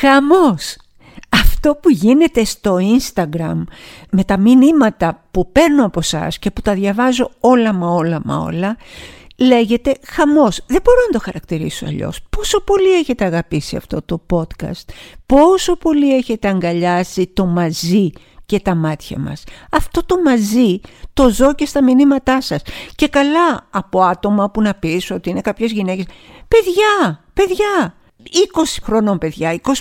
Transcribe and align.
χαμός. 0.00 0.76
Αυτό 1.28 1.74
που 1.74 1.90
γίνεται 1.90 2.44
στο 2.44 2.76
Instagram 2.76 3.62
με 4.10 4.24
τα 4.24 4.38
μηνύματα 4.38 5.24
που 5.30 5.52
παίρνω 5.52 5.84
από 5.84 5.98
εσά 5.98 6.28
και 6.40 6.50
που 6.50 6.60
τα 6.60 6.74
διαβάζω 6.74 7.30
όλα 7.40 7.72
μα 7.72 7.88
όλα 7.88 8.20
μα 8.24 8.38
όλα 8.38 8.76
λέγεται 9.36 9.96
χαμός. 10.06 10.62
Δεν 10.66 10.80
μπορώ 10.84 10.98
να 11.06 11.18
το 11.18 11.24
χαρακτηρίσω 11.24 11.86
αλλιώς. 11.86 12.20
Πόσο 12.30 12.60
πολύ 12.60 12.92
έχετε 12.98 13.24
αγαπήσει 13.24 13.76
αυτό 13.76 14.02
το 14.02 14.22
podcast. 14.30 14.92
Πόσο 15.26 15.76
πολύ 15.76 16.16
έχετε 16.16 16.48
αγκαλιάσει 16.48 17.26
το 17.26 17.46
μαζί 17.46 18.10
και 18.46 18.60
τα 18.60 18.74
μάτια 18.74 19.18
μας. 19.18 19.44
Αυτό 19.70 20.04
το 20.04 20.22
μαζί 20.22 20.80
το 21.12 21.28
ζω 21.28 21.54
και 21.54 21.66
στα 21.66 21.82
μηνύματά 21.82 22.40
σας. 22.40 22.62
Και 22.94 23.08
καλά 23.08 23.66
από 23.70 24.02
άτομα 24.02 24.50
που 24.50 24.62
να 24.62 24.74
πεις 24.74 25.10
ότι 25.10 25.30
είναι 25.30 25.40
κάποιες 25.40 25.72
γυναίκες. 25.72 26.04
Παιδιά, 26.48 27.24
παιδιά, 27.34 27.94
20 28.22 28.82
χρονών 28.82 29.18
παιδιά, 29.18 29.60
25 29.62 29.72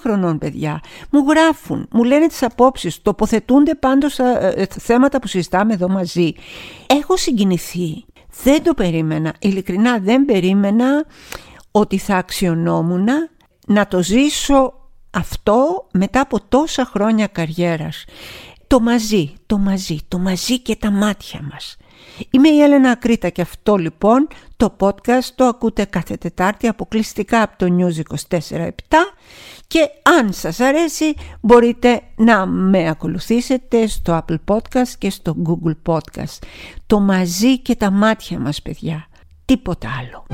χρονών 0.00 0.38
παιδιά 0.38 0.80
μου 1.10 1.24
γράφουν, 1.28 1.88
μου 1.90 2.04
λένε 2.04 2.26
τις 2.26 2.42
απόψεις, 2.42 3.02
τοποθετούνται 3.02 3.74
πάντως 3.74 4.12
στα 4.12 4.44
ε, 4.44 4.66
θέματα 4.80 5.18
που 5.18 5.26
συζητάμε 5.26 5.72
εδώ 5.72 5.88
μαζί. 5.88 6.32
Έχω 6.86 7.16
συγκινηθεί. 7.16 8.04
Δεν 8.42 8.62
το 8.62 8.74
περίμενα. 8.74 9.34
Ειλικρινά 9.38 9.98
δεν 9.98 10.24
περίμενα 10.24 11.04
ότι 11.70 11.98
θα 11.98 12.16
αξιωνόμουν 12.16 13.06
να 13.66 13.86
το 13.86 14.02
ζήσω 14.02 14.72
αυτό 15.10 15.86
μετά 15.92 16.20
από 16.20 16.38
τόσα 16.48 16.84
χρόνια 16.84 17.26
καριέρας. 17.26 18.04
Το 18.68 18.80
μαζί, 18.80 19.34
το 19.46 19.58
μαζί, 19.58 19.98
το 20.08 20.18
μαζί 20.18 20.58
και 20.58 20.76
τα 20.76 20.90
μάτια 20.90 21.40
μας. 21.50 21.76
Είμαι 22.30 22.48
η 22.48 22.60
Έλενα 22.60 22.90
Ακρίτα 22.90 23.28
και 23.28 23.42
αυτό 23.42 23.76
λοιπόν 23.76 24.28
το 24.56 24.76
podcast 24.78 25.24
το 25.34 25.44
ακούτε 25.44 25.84
κάθε 25.84 26.16
Τετάρτη 26.16 26.66
αποκλειστικά 26.68 27.42
από 27.42 27.54
το 27.58 27.76
News 27.78 28.16
24-7 28.30 28.68
και 29.66 29.88
αν 30.02 30.32
σας 30.32 30.60
αρέσει 30.60 31.14
μπορείτε 31.40 32.00
να 32.16 32.46
με 32.46 32.88
ακολουθήσετε 32.88 33.86
στο 33.86 34.24
Apple 34.24 34.38
Podcast 34.54 34.92
και 34.98 35.10
στο 35.10 35.36
Google 35.46 35.94
Podcast. 35.94 36.38
Το 36.86 37.00
μαζί 37.00 37.58
και 37.58 37.74
τα 37.74 37.90
μάτια 37.90 38.38
μας 38.38 38.62
παιδιά. 38.62 39.06
Τίποτα 39.44 39.88
άλλο. 39.98 40.26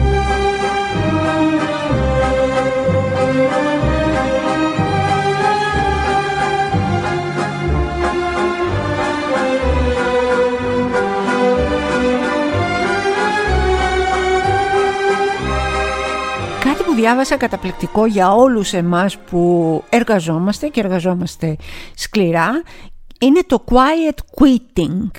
Διάβασα 16.94 17.36
καταπληκτικό 17.36 18.06
για 18.06 18.32
όλους 18.32 18.72
εμάς 18.72 19.18
που 19.18 19.82
εργαζόμαστε 19.88 20.68
και 20.68 20.80
εργαζόμαστε 20.80 21.56
σκληρά 21.94 22.62
είναι 23.20 23.40
το 23.46 23.64
quiet 23.68 24.42
quitting. 24.42 25.10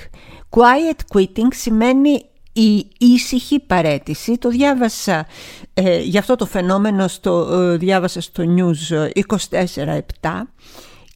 Quiet 0.49 1.17
quitting 1.17 1.47
σημαίνει 1.49 2.25
η 2.53 2.87
ήσυχη 2.97 3.59
παρέτηση. 3.59 4.37
Το 4.37 4.49
διάβασα 4.49 5.25
ε, 5.73 5.99
για 5.99 6.19
αυτό 6.19 6.35
το 6.35 6.45
φαινόμενο, 6.45 7.07
στο, 7.07 7.53
ε, 7.53 7.77
διάβασα 7.77 8.21
στο 8.21 8.43
News 8.57 9.09
24-7 10.21 10.47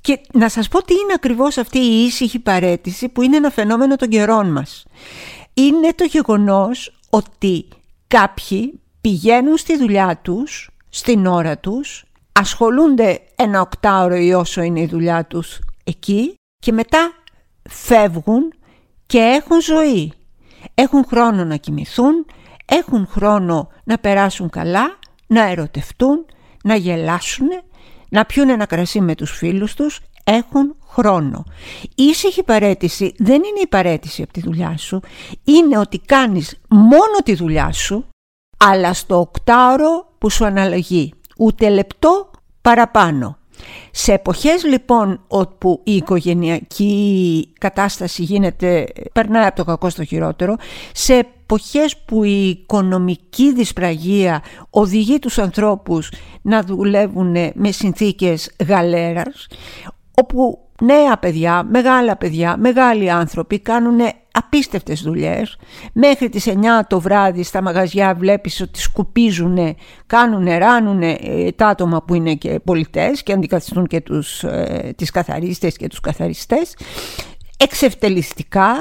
και 0.02 0.20
να 0.34 0.50
σας 0.50 0.68
πω 0.68 0.84
τι 0.84 0.94
είναι 0.94 1.14
ακριβώς 1.16 1.58
αυτή 1.58 1.80
η 1.80 2.04
ήσυχη 2.04 2.40
παρέτηση 2.40 3.10
που 3.10 3.22
είναι 3.22 3.38
ένα 3.38 3.50
φαινόμενο 3.50 3.96
των 3.96 4.08
καιρών 4.08 4.52
μας. 4.52 4.86
Είναι 5.54 5.94
το 5.96 6.04
γεγονός 6.04 7.00
ότι 7.10 7.68
κάποιοι 8.08 8.80
πηγαίνουν 9.02 9.58
στη 9.58 9.78
δουλειά 9.78 10.20
τους, 10.22 10.70
στην 10.90 11.26
ώρα 11.26 11.58
τους, 11.58 12.04
ασχολούνται 12.32 13.20
ένα 13.36 13.62
οκτάωρο 13.62 14.16
ή 14.16 14.34
όσο 14.34 14.62
είναι 14.62 14.80
η 14.80 14.86
δουλειά 14.86 15.26
τους 15.26 15.60
εκεί 15.84 16.34
και 16.58 16.72
μετά 16.72 17.12
φεύγουν 17.70 18.54
και 19.06 19.20
έχουν 19.20 19.62
ζωή. 19.62 20.14
Έχουν 20.74 21.06
χρόνο 21.06 21.44
να 21.44 21.56
κοιμηθούν, 21.56 22.26
έχουν 22.66 23.08
χρόνο 23.08 23.70
να 23.84 23.98
περάσουν 23.98 24.50
καλά, 24.50 25.00
να 25.28 25.50
ερωτευτούν, 25.50 26.26
να 26.64 26.76
γελάσουν, 26.76 27.48
να 28.10 28.26
πιούν 28.26 28.50
ένα 28.50 28.66
κρασί 28.66 29.02
με 29.02 29.16
τους 29.16 29.32
φίλους 29.32 29.74
τους, 29.74 30.00
έχουν 30.24 30.76
χρόνο. 30.88 31.44
Η 31.96 32.04
ήσυχη 32.04 32.44
παρέτηση 32.44 33.14
δεν 33.18 33.36
είναι 33.36 33.60
η 33.64 33.68
παρέτηση 33.68 34.22
από 34.22 34.34
τη 34.34 34.42
δουλειά 34.42 34.78
σου, 34.78 35.02
είναι 35.44 35.78
ότι 35.78 36.00
κάνεις 36.00 36.60
μόνο 36.70 37.18
τη 37.24 37.36
δουλειά 37.36 37.72
σου 37.72 38.06
αλλά 38.64 38.94
στο 38.94 39.20
οκτάωρο 39.20 40.08
που 40.18 40.30
σου 40.30 40.46
αναλογεί, 40.46 41.14
ούτε 41.38 41.70
λεπτό 41.70 42.32
παραπάνω. 42.62 43.38
Σε 43.92 44.14
εποχές 44.14 44.64
λοιπόν 44.64 45.24
όπου 45.28 45.82
η 45.84 45.96
οικογενειακή 45.96 47.54
κατάσταση 47.60 48.24
γίνεται, 48.24 48.88
περνάει 49.14 49.46
από 49.46 49.56
το 49.56 49.64
κακό 49.64 49.90
στο 49.90 50.04
χειρότερο, 50.04 50.56
σε 50.94 51.14
εποχές 51.14 51.98
που 51.98 52.24
η 52.24 52.50
οικονομική 52.50 53.54
δυσπραγία 53.54 54.42
οδηγεί 54.70 55.20
τους 55.20 55.38
ανθρώπους 55.38 56.12
να 56.42 56.64
δουλεύουν 56.64 57.36
με 57.54 57.72
συνθήκες 57.72 58.52
γαλέρας, 58.68 59.48
όπου 60.22 60.60
νέα 60.82 61.18
παιδιά, 61.18 61.64
μεγάλα 61.64 62.18
παιδιά, 62.18 62.58
μεγάλοι 62.58 63.12
άνθρωποι 63.12 63.60
κάνουν 63.60 64.00
απίστευτες 64.46 65.02
δουλειές. 65.02 65.58
Μέχρι 65.94 66.30
τις 66.30 66.48
9 66.48 66.86
το 66.88 67.00
βράδυ 67.00 67.44
στα 67.44 67.62
μαγαζιά 67.62 68.16
βλέπεις 68.16 68.62
ότι 68.62 68.80
σκουπίζουν, 68.80 69.76
κάνουν, 70.06 70.58
ράνουν 70.58 71.02
ε, 71.02 71.18
τα 71.56 71.68
άτομα 71.68 72.04
που 72.04 72.14
είναι 72.14 72.36
και 72.36 72.60
πολιτές 72.60 73.24
και 73.24 73.34
αντικαθιστούν 73.34 73.88
και 73.88 74.02
τους, 74.02 74.44
ε, 74.44 74.94
τις 74.96 75.12
καθαρίστες 75.12 75.76
και 75.76 75.88
τους 75.88 76.00
καθαριστές. 76.00 76.76
Εξευτελιστικά, 77.58 78.74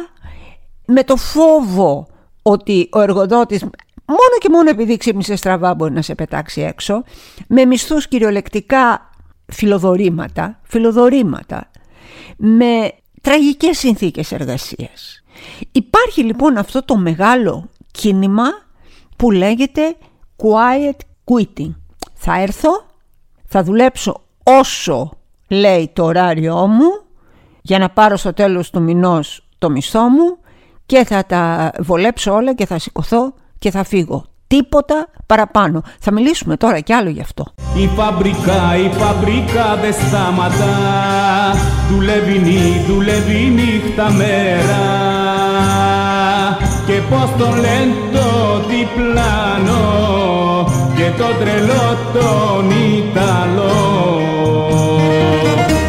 με 0.87 1.05
το 1.05 1.17
φόβο 1.17 2.07
ότι 2.43 2.89
ο 2.93 3.01
εργοδότης 3.01 3.63
μόνο 4.09 4.39
και 4.39 4.49
μόνο 4.49 4.71
επειδή 4.71 4.97
ξύπνησε 4.97 5.37
στραβά 5.37 5.75
μπορεί 5.75 5.93
να 5.93 6.03
σε 6.03 6.15
πετάξει 6.15 6.61
έξω, 6.61 7.03
με 7.49 7.65
μισθούς 7.65 8.09
κυριολεκτικά 8.09 9.11
φιλοδορήματα, 9.47 10.61
φιλοδορήματα, 10.63 11.71
με 12.37 12.93
τραγικές 13.21 13.79
συνθήκες 13.79 14.33
εργασίας. 14.33 15.23
Υπάρχει 15.73 16.23
λοιπόν 16.25 16.57
αυτό 16.57 16.85
το 16.85 16.97
μεγάλο 16.97 17.69
κίνημα 17.91 18.47
που 19.17 19.31
λέγεται 19.31 19.97
quiet 20.37 20.99
quitting. 21.25 21.75
Θα 22.15 22.41
έρθω, 22.41 22.71
θα 23.45 23.63
δουλέψω 23.63 24.21
όσο 24.43 25.11
λέει 25.49 25.91
το 25.93 26.05
ωράριό 26.05 26.67
μου 26.67 26.89
για 27.63 27.79
να 27.79 27.91
πάρω 27.91 28.17
στο 28.17 28.33
τέλος 28.33 28.71
του 28.71 28.83
μηνός 28.83 29.49
το 29.59 29.71
μισθό 29.71 30.09
μου 30.09 30.39
και 30.87 31.05
θα 31.05 31.25
τα 31.25 31.73
βολέψω 31.81 32.33
όλα 32.33 32.55
και 32.55 32.67
θα 32.67 32.79
σηκωθώ 32.79 33.35
και 33.59 33.71
θα 33.71 33.85
φύγω. 33.85 34.25
Τίποτα 34.49 35.09
παραπάνω. 35.27 35.83
Θα 36.01 36.13
μιλήσουμε 36.13 36.57
τώρα 36.57 36.81
κι 36.81 36.93
άλλο 36.93 37.11
γι' 37.11 37.21
αυτό. 37.21 37.45
Η 37.75 37.91
φαμπρικά, 37.97 38.77
η 38.85 38.91
φαμπρικά 38.99 39.77
δεν 39.81 39.93
σταματά 39.93 40.77
Δουλεύει 41.91 42.39
νύ, 42.39 42.85
δουλεύει 42.87 43.53
νύχτα 43.55 44.11
μέρα 44.11 44.85
Και 46.87 47.01
πως 47.11 47.31
το 47.39 47.51
λένε 47.51 47.95
το 48.13 48.61
διπλάνο 48.69 49.83
Και 50.97 51.11
το 51.19 51.25
τρελό 51.41 51.97
τον 52.13 52.71
Ιταλό 52.71 54.21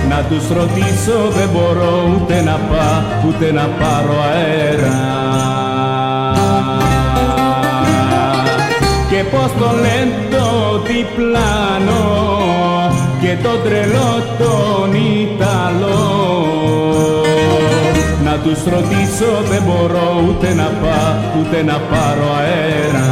Να 0.09 0.23
τους 0.23 0.47
ρωτήσω 0.49 1.29
δεν 1.29 1.49
μπορώ 1.49 2.19
ούτε 2.21 2.41
να 2.41 2.59
πάω 2.69 3.27
ούτε 3.27 3.51
να 3.51 3.63
πάρω 3.63 4.21
αέρα 4.33 5.68
και 9.19 9.25
πως 9.25 9.51
το 9.51 9.71
λένε 9.75 10.27
το 10.29 10.79
διπλάνο 10.81 12.01
και 13.21 13.37
το 13.43 13.57
τρελό 13.57 14.11
τον 14.37 14.93
Ιταλό. 14.93 15.99
Να 18.23 18.37
τους 18.37 18.63
ρωτήσω 18.63 19.31
δεν 19.49 19.63
μπορώ 19.63 20.23
ούτε 20.27 20.53
να 20.53 20.63
πάω 20.63 21.39
ούτε 21.39 21.63
να 21.63 21.73
πάρω 21.73 22.33
αέρα. 22.39 23.07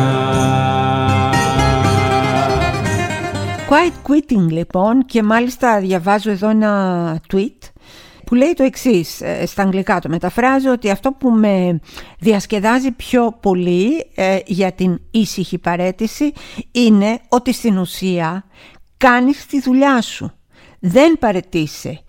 Quiet 3.70 4.10
quitting 4.10 4.48
λοιπόν 4.50 5.06
και 5.06 5.24
μάλιστα 5.24 5.80
διαβάζω 5.80 6.32
εδώ 6.32 6.50
ένα 6.50 7.20
tweet 7.34 7.70
που 8.28 8.36
λέει 8.36 8.54
το 8.54 8.64
εξής 8.64 9.22
ε, 9.22 9.46
στα 9.46 9.62
αγγλικά 9.62 10.00
το 10.00 10.10
μεταφράζω 10.10 10.72
ότι 10.72 10.90
αυτό 10.90 11.12
που 11.12 11.30
με 11.30 11.80
διασκεδάζει 12.20 12.92
πιο 12.92 13.38
πολύ 13.40 14.12
ε, 14.16 14.40
για 14.46 14.72
την 14.72 15.02
ήσυχη 15.12 15.58
παρέτηση 15.58 16.32
είναι 16.72 17.20
ότι 17.30 17.54
στην 17.54 17.78
ουσία 17.78 18.46
κάνεις 18.98 19.46
τη 19.46 19.62
δουλειά 19.62 20.02
σου. 20.02 20.32
Δεν 20.80 21.18
παρετήσει. 21.20 22.00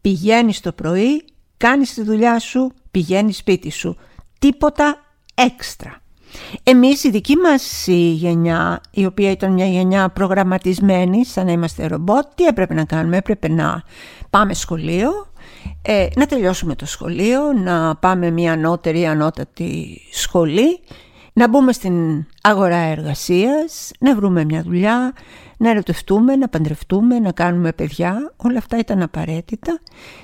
Πηγαίνεις 0.00 0.60
το 0.60 0.72
πρωί, 0.72 1.24
κάνεις 1.56 1.94
τη 1.94 2.02
δουλειά 2.02 2.38
σου, 2.38 2.72
πηγαίνεις 2.90 3.36
σπίτι 3.36 3.70
σου. 3.70 3.96
Τίποτα 4.38 4.96
έξτρα. 5.34 6.02
Εμείς 6.62 7.04
η 7.04 7.10
δική 7.10 7.36
μας 7.36 7.86
γενιά, 8.12 8.80
η 8.90 9.06
οποία 9.06 9.30
ήταν 9.30 9.52
μια 9.52 9.66
γενιά 9.66 10.08
προγραμματισμένη 10.08 11.24
σαν 11.24 11.46
να 11.46 11.52
είμαστε 11.52 11.86
ρομπότ, 11.86 12.26
τι 12.34 12.44
έπρεπε 12.44 12.74
να 12.74 12.84
κάνουμε, 12.84 13.16
έπρεπε 13.16 13.48
να 13.48 13.82
πάμε 14.30 14.54
σχολείο, 14.54 15.10
ε, 15.82 16.06
να 16.16 16.26
τελειώσουμε 16.26 16.74
το 16.74 16.86
σχολείο, 16.86 17.52
να 17.52 17.96
πάμε 17.96 18.30
μια 18.30 18.52
ανώτερη 18.52 19.06
ανώτατη 19.06 20.00
σχολή, 20.12 20.80
να 21.38 21.48
μπούμε 21.48 21.72
στην 21.72 22.26
αγορά 22.42 22.76
εργασίας, 22.76 23.90
να 23.98 24.14
βρούμε 24.14 24.44
μια 24.44 24.62
δουλειά, 24.62 25.12
να 25.56 25.70
ερωτευτούμε, 25.70 26.36
να 26.36 26.48
παντρευτούμε, 26.48 27.18
να 27.18 27.32
κάνουμε 27.32 27.72
παιδιά, 27.72 28.32
όλα 28.36 28.58
αυτά 28.58 28.78
ήταν 28.78 29.02
απαραίτητα. 29.02 29.80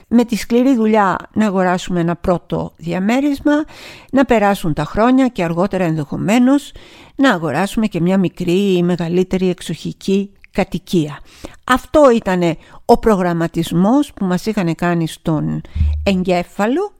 Με 0.08 0.24
τη 0.24 0.36
σκληρή 0.36 0.74
δουλειά 0.74 1.16
να 1.32 1.46
αγοράσουμε 1.46 2.00
ένα 2.00 2.16
πρώτο 2.16 2.72
διαμέρισμα, 2.76 3.64
να 4.10 4.24
περάσουν 4.24 4.72
τα 4.72 4.84
χρόνια 4.84 5.28
και 5.28 5.44
αργότερα 5.44 5.84
ενδεχομένως 5.84 6.72
να 7.14 7.30
αγοράσουμε 7.30 7.86
και 7.86 8.00
μια 8.00 8.18
μικρή 8.18 8.76
ή 8.76 8.82
μεγαλύτερη 8.82 9.48
εξοχική 9.48 10.32
κατοικία. 10.50 11.18
Αυτό 11.64 12.10
ήταν 12.10 12.56
ο 12.84 12.98
προγραμματισμός 12.98 14.12
που 14.12 14.24
μας 14.24 14.46
είχαν 14.46 14.74
κάνει 14.74 15.08
στον 15.08 15.60
εγκέφαλο 16.04 16.92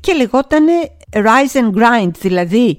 και 0.00 0.12
λεγότανε 0.12 0.72
rise 1.12 1.60
and 1.60 1.72
grind, 1.74 2.10
δηλαδή 2.20 2.78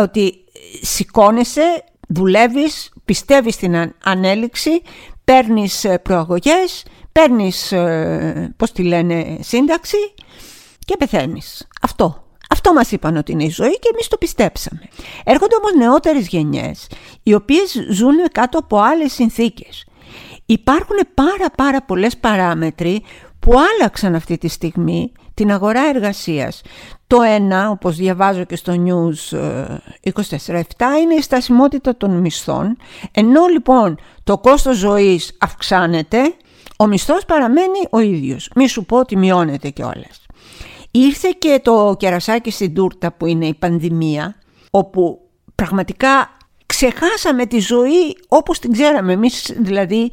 ότι 0.00 0.44
σηκώνεσαι, 0.80 1.84
δουλεύεις, 2.08 2.92
πιστεύεις 3.04 3.54
στην 3.54 3.94
ανέλυξη, 4.04 4.82
παίρνεις 5.24 5.84
ε, 5.84 5.98
προαγωγές, 5.98 6.84
παίρνεις, 7.12 7.72
ε, 7.72 8.54
πώς 8.56 8.72
τη 8.72 8.82
λένε, 8.82 9.38
σύνταξη 9.40 10.14
και 10.78 10.96
πεθαίνεις. 10.96 11.68
Αυτό. 11.82 12.24
Αυτό 12.50 12.72
μας 12.72 12.92
είπαν 12.92 13.16
ότι 13.16 13.32
είναι 13.32 13.44
η 13.44 13.48
ζωή 13.48 13.78
και 13.78 13.88
εμείς 13.92 14.08
το 14.08 14.16
πιστέψαμε. 14.16 14.88
Έρχονται 15.24 15.54
όμως 15.56 15.74
νεότερες 15.74 16.26
γενιές, 16.26 16.86
οι 17.22 17.34
οποίες 17.34 17.86
ζουν 17.90 18.14
κάτω 18.32 18.58
από 18.58 18.78
άλλες 18.78 19.12
συνθήκες. 19.12 19.86
Υπάρχουν 20.46 20.96
πάρα 21.14 21.50
πάρα 21.56 21.82
πολλές 21.82 22.16
παράμετροι 22.16 23.02
που 23.38 23.52
άλλαξαν 23.58 24.14
αυτή 24.14 24.38
τη 24.38 24.48
στιγμή 24.48 25.12
την 25.34 25.52
αγορά 25.52 25.80
εργασίας. 25.94 26.62
Το 27.06 27.22
ένα, 27.22 27.70
όπως 27.70 27.96
διαβάζω 27.96 28.44
και 28.44 28.56
στο 28.56 28.72
News 28.72 29.38
24-7, 30.02 30.94
ε, 30.94 31.00
είναι 31.02 31.14
η 31.14 31.20
στασιμότητα 31.20 31.96
των 31.96 32.10
μισθών. 32.10 32.76
Ενώ 33.12 33.46
λοιπόν 33.46 33.98
το 34.24 34.38
κόστος 34.38 34.76
ζωής 34.76 35.36
αυξάνεται, 35.40 36.34
ο 36.78 36.86
μισθός 36.86 37.24
παραμένει 37.24 37.78
ο 37.90 37.98
ίδιος. 37.98 38.50
Μη 38.54 38.68
σου 38.68 38.84
πω 38.84 38.98
ότι 38.98 39.16
μειώνεται 39.16 39.68
κιόλας. 39.68 40.26
Ήρθε 40.90 41.28
και 41.38 41.60
το 41.64 41.94
κερασάκι 41.98 42.50
στην 42.50 42.74
τούρτα 42.74 43.12
που 43.12 43.26
είναι 43.26 43.46
η 43.46 43.54
πανδημία, 43.54 44.34
όπου 44.70 45.20
πραγματικά 45.54 46.36
ξεχάσαμε 46.66 47.46
τη 47.46 47.58
ζωή 47.58 48.16
όπως 48.28 48.58
την 48.58 48.72
ξέραμε 48.72 49.12
εμείς 49.12 49.54
δηλαδή 49.58 50.10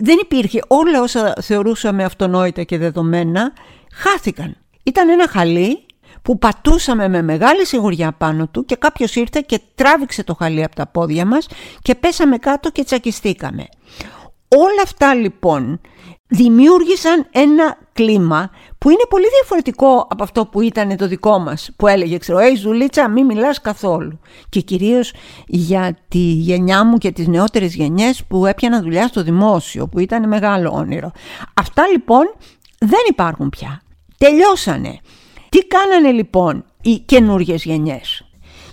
δεν 0.00 0.18
υπήρχε 0.22 0.60
όλα 0.68 1.00
όσα 1.00 1.32
θεωρούσαμε 1.40 2.04
αυτονόητα 2.04 2.62
και 2.62 2.78
δεδομένα 2.78 3.52
χάθηκαν 3.92 4.56
ήταν 4.82 5.08
ένα 5.08 5.28
χαλί 5.28 5.84
που 6.22 6.38
πατούσαμε 6.38 7.08
με 7.08 7.22
μεγάλη 7.22 7.66
σιγουριά 7.66 8.12
πάνω 8.12 8.48
του 8.48 8.64
και 8.64 8.76
κάποιος 8.76 9.14
ήρθε 9.14 9.42
και 9.46 9.60
τράβηξε 9.74 10.24
το 10.24 10.34
χαλί 10.34 10.64
από 10.64 10.74
τα 10.74 10.86
πόδια 10.86 11.24
μας 11.24 11.48
και 11.82 11.94
πέσαμε 11.94 12.36
κάτω 12.36 12.70
και 12.70 12.84
τσακιστήκαμε. 12.84 13.66
Όλα 14.48 14.82
αυτά 14.82 15.14
λοιπόν 15.14 15.80
δημιούργησαν 16.26 17.26
ένα 17.30 17.78
κλίμα 17.92 18.50
που 18.78 18.90
είναι 18.90 19.02
πολύ 19.08 19.24
διαφορετικό 19.38 20.06
από 20.10 20.22
αυτό 20.22 20.46
που 20.46 20.60
ήταν 20.60 20.96
το 20.96 21.06
δικό 21.06 21.38
μας 21.38 21.70
που 21.76 21.86
έλεγε 21.86 22.18
ξέρω 22.18 22.40
«Ει 22.40 22.54
Ζουλίτσα 22.54 23.08
μη 23.08 23.24
μιλάς 23.24 23.60
καθόλου» 23.60 24.20
και 24.48 24.60
κυρίως 24.60 25.12
για 25.46 25.96
τη 26.08 26.18
γενιά 26.18 26.84
μου 26.84 26.98
και 26.98 27.12
τις 27.12 27.26
νεότερες 27.26 27.74
γενιές 27.74 28.24
που 28.24 28.46
έπιανα 28.46 28.82
δουλειά 28.82 29.06
στο 29.06 29.22
δημόσιο 29.22 29.88
που 29.88 29.98
ήταν 29.98 30.28
μεγάλο 30.28 30.70
όνειρο. 30.74 31.10
Αυτά 31.54 31.86
λοιπόν 31.86 32.34
δεν 32.86 33.00
υπάρχουν 33.08 33.48
πια. 33.48 33.82
Τελειώσανε. 34.18 34.98
Τι 35.48 35.58
κάνανε 35.58 36.10
λοιπόν 36.10 36.64
οι 36.82 36.98
καινούριε 36.98 37.54
γενιές; 37.54 38.24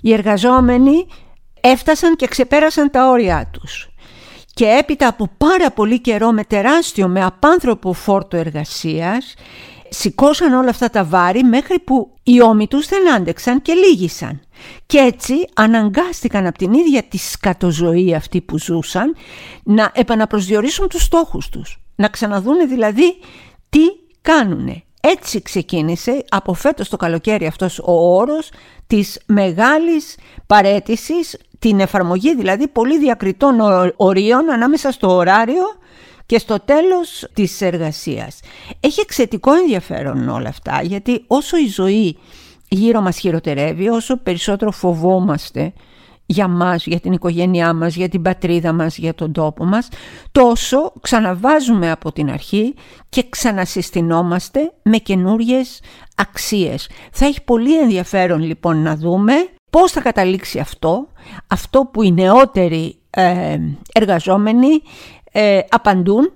Οι 0.02 0.14
εργαζόμενοι 0.14 1.08
έφτασαν 1.62 2.16
και 2.16 2.28
ξεπέρασαν 2.28 2.92
τα 2.92 3.10
όρια 3.10 3.50
τους. 3.54 3.90
Και 4.54 4.66
έπειτα 4.66 5.08
από 5.08 5.30
πάρα 5.38 5.72
πολύ 5.72 6.00
καιρό 6.00 6.32
με 6.32 6.44
τεράστιο, 6.44 7.08
με 7.08 7.24
απάνθρωπο 7.24 7.94
φόρτο 7.94 8.38
εργασίας, 8.38 9.34
σηκώσαν 9.90 10.54
όλα 10.54 10.70
αυτά 10.70 10.90
τα 10.90 11.04
βάρη 11.04 11.44
μέχρι 11.44 11.80
που 11.80 12.14
οι 12.24 12.42
ώμοι 12.42 12.68
τους 12.68 12.88
δεν 12.88 13.14
άντεξαν 13.14 13.62
και 13.62 13.74
λύγησαν. 13.74 14.42
Και 14.86 14.98
έτσι 14.98 15.34
αναγκάστηκαν 15.56 16.46
από 16.46 16.58
την 16.58 16.74
ίδια 16.74 17.04
τη 17.04 17.18
σκατοζωή 17.18 18.16
αυτή 18.16 18.42
που 18.42 18.60
ζούσαν 18.60 19.16
να 19.64 19.92
επαναπροσδιορίσουν 19.94 20.88
τους 20.88 21.04
στόχους 21.04 21.50
τους. 21.50 21.82
Να 21.96 22.08
ξαναδούνε 22.08 22.66
δηλαδή 22.66 23.18
τι 23.57 23.57
κάνουνε. 24.28 24.84
Έτσι 25.02 25.42
ξεκίνησε 25.42 26.26
από 26.30 26.54
φέτος 26.54 26.90
το 26.90 26.98
καλοκαίρι 26.98 27.46
αυτός 27.46 27.80
ο 27.80 28.16
όρος 28.18 28.50
της 28.88 29.20
μεγάλης 29.26 30.18
παρέτησης, 30.48 31.38
την 31.60 31.80
εφαρμογή 31.80 32.36
δηλαδή 32.36 32.68
πολύ 32.68 33.00
διακριτών 33.00 33.56
ορίων 33.96 34.50
ανάμεσα 34.50 34.92
στο 34.92 35.16
ωράριο 35.16 35.64
και 36.26 36.40
στο 36.40 36.60
τέλος 36.66 37.28
της 37.34 37.62
εργασίας. 37.62 38.40
Έχει 38.80 39.00
εξαιτικό 39.00 39.54
ενδιαφέρον 39.54 40.30
όλα 40.30 40.50
αυτά 40.50 40.82
γιατί 40.84 41.24
όσο 41.28 41.58
η 41.58 41.68
ζωή 41.68 42.18
γύρω 42.68 43.02
μας 43.02 43.18
χειροτερεύει, 43.18 43.90
όσο 43.90 44.18
περισσότερο 44.18 44.72
φοβόμαστε 44.72 45.74
για 46.30 46.48
μας, 46.48 46.86
για 46.86 47.00
την 47.00 47.12
οικογένειά 47.12 47.74
μας, 47.74 47.96
για 47.96 48.10
την 48.10 48.22
πατρίδα 48.22 48.74
μας, 48.74 48.98
για 48.98 49.14
τον 49.14 49.32
τόπο 49.32 49.66
μας, 49.66 49.88
τόσο 50.32 50.94
ξαναβάζουμε 51.02 51.92
από 51.92 52.12
την 52.12 52.30
αρχή 52.30 52.74
και 53.10 53.26
ξανασυστηνόμαστε 53.30 54.72
με 54.82 54.98
καινούριες 54.98 55.82
αξίες. 56.16 56.90
Θα 57.12 57.26
έχει 57.26 57.44
πολύ 57.44 57.80
ενδιαφέρον 57.80 58.42
λοιπόν 58.42 58.82
να 58.82 58.96
δούμε 58.96 59.34
πώς 59.72 59.92
θα 59.92 60.02
καταλήξει 60.02 60.60
αυτό, 60.60 61.08
αυτό 61.48 61.90
που 61.94 62.04
οι 62.04 62.12
νεότεροι 62.12 62.98
ε, 63.10 63.60
εργαζόμενοι 63.94 64.82
ε, 65.32 65.60
απαντούν 65.70 66.32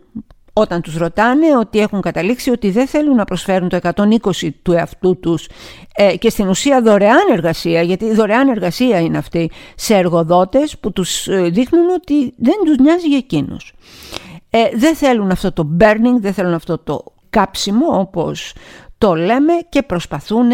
όταν 0.54 0.82
τους 0.82 0.98
ρωτάνε 0.98 1.58
ότι 1.58 1.80
έχουν 1.80 2.02
καταλήξει 2.02 2.50
ότι 2.50 2.70
δεν 2.70 2.88
θέλουν 2.88 3.16
να 3.16 3.24
προσφέρουν 3.24 3.70
το 3.70 3.80
120 3.82 4.50
του 4.62 4.72
εαυτού 4.72 5.20
τους 5.20 5.48
ε, 5.96 6.18
και 6.18 6.30
στην 6.30 6.48
ουσία 6.48 6.82
δωρεάν 6.82 7.28
εργασία, 7.32 7.82
γιατί 7.82 8.14
δωρεάν 8.14 8.48
εργασία 8.48 9.00
είναι 9.00 9.18
αυτή 9.18 9.52
σε 9.76 9.96
εργοδότες 9.96 10.78
που 10.78 10.92
τους 10.92 11.28
ε, 11.28 11.42
δείχνουν 11.42 11.90
ότι 11.90 12.34
δεν 12.38 12.56
τους 12.66 12.78
νοιάζει 12.78 13.08
για 13.08 13.18
εκείνους. 13.18 13.74
Ε, 14.50 14.70
δεν 14.74 14.96
θέλουν 14.96 15.32
αυτό 15.32 15.52
το 15.52 15.68
burning, 15.80 16.20
δεν 16.20 16.34
θέλουν 16.34 16.54
αυτό 16.54 16.78
το 16.78 17.04
κάψιμο 17.30 18.00
όπως 18.00 18.54
το 18.98 19.16
λέμε 19.16 19.54
και 19.70 19.82
προσπαθούν 19.82 20.52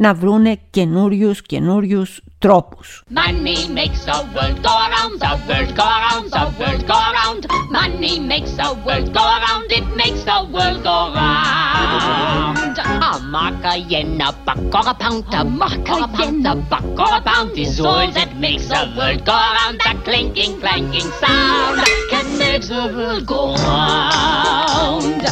να 0.00 0.14
βρούνε 0.14 0.58
καινούριου 0.70 1.32
καινούριου 1.46 2.04
τρόπους. 2.38 3.02
Money 3.18 3.58
makes 3.78 4.00
the 4.10 4.18
world 4.34 4.58
go 4.68 4.74
around, 4.86 5.14
the 5.26 5.32
world 5.48 5.70
go 5.80 5.86
around, 5.98 6.26
the 6.38 6.44
world 6.58 6.82
go 6.92 6.98
around. 7.10 7.40
Money 7.78 8.14
makes 8.32 8.52
the 8.62 8.70
world 8.84 9.08
go 9.18 9.24
around, 9.38 9.66
it 9.78 9.86
makes 10.00 10.22
the 10.30 10.38
world 10.54 10.80
go 10.90 10.98
round. 11.18 12.74
A 13.10 13.12
mark, 13.34 13.62
a 13.72 13.74
yen, 13.90 14.20
a 14.26 14.30
buck, 14.46 14.74
or 14.78 14.86
a 14.92 14.94
pound, 15.02 15.24
a 15.40 15.42
mark, 15.60 15.88
a 15.94 15.96
yen, 16.18 16.46
a 16.52 16.54
buck, 16.70 16.86
or 17.04 17.12
a 17.18 17.20
pound 17.30 17.52
is 17.64 17.74
all 17.88 18.08
that 18.16 18.30
makes 18.44 18.66
the 18.72 18.82
world 18.96 19.20
go 19.30 19.36
around. 19.50 19.74
That 19.84 19.98
clinking, 20.06 20.54
clanking 20.62 21.10
sound 21.22 21.76
can 22.12 22.26
make 22.42 22.64
the 22.74 22.84
world 22.96 23.24
go 23.32 23.42
round. 23.66 25.22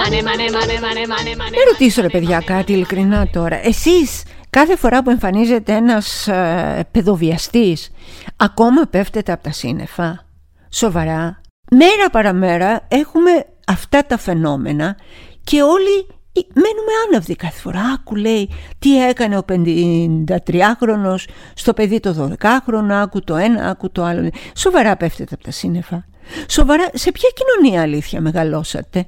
Money, 0.00 0.20
money, 0.28 0.48
money, 0.58 0.78
money, 0.86 1.04
money, 1.14 1.34
money. 1.42 1.56
Να 1.58 1.64
ρωτήσω 1.70 2.00
ρε 2.02 2.08
παιδιά 2.08 2.38
κάτι 2.46 2.72
ειλικρινά 2.72 3.28
τώρα. 3.32 3.60
Εσείς 3.66 4.07
κάθε 4.50 4.76
φορά 4.76 5.02
που 5.02 5.10
εμφανίζεται 5.10 5.72
ένας 5.72 6.28
ε, 6.28 6.88
παιδοβιαστής 6.90 7.90
ακόμα 8.36 8.82
πέφτεται 8.90 9.32
από 9.32 9.42
τα 9.42 9.52
σύννεφα. 9.52 10.26
Σοβαρά. 10.70 11.40
Μέρα 11.70 12.10
παραμέρα 12.10 12.86
έχουμε 12.88 13.30
αυτά 13.66 14.06
τα 14.06 14.18
φαινόμενα 14.18 14.96
και 15.44 15.62
όλοι 15.62 16.06
μένουμε 16.54 16.92
άναυδοι 17.06 17.36
κάθε 17.36 17.60
φορά. 17.60 17.80
Άκου 17.80 18.16
λέει 18.16 18.50
τι 18.78 19.04
έκανε 19.06 19.36
ο 19.36 19.44
53χρονος 19.48 21.24
στο 21.54 21.72
παιδί 21.72 22.00
το 22.00 22.36
12χρονο, 22.40 22.90
άκου 22.90 23.20
το 23.20 23.36
ένα, 23.36 23.68
άκου 23.68 23.90
το 23.90 24.04
άλλο. 24.04 24.30
Σοβαρά 24.56 24.96
πέφτεται 24.96 25.34
από 25.34 25.44
τα 25.44 25.50
σύννεφα. 25.50 26.04
Σοβαρά, 26.48 26.88
σε 26.92 27.12
ποια 27.12 27.28
κοινωνία 27.34 27.82
αλήθεια 27.82 28.20
μεγαλώσατε; 28.20 29.06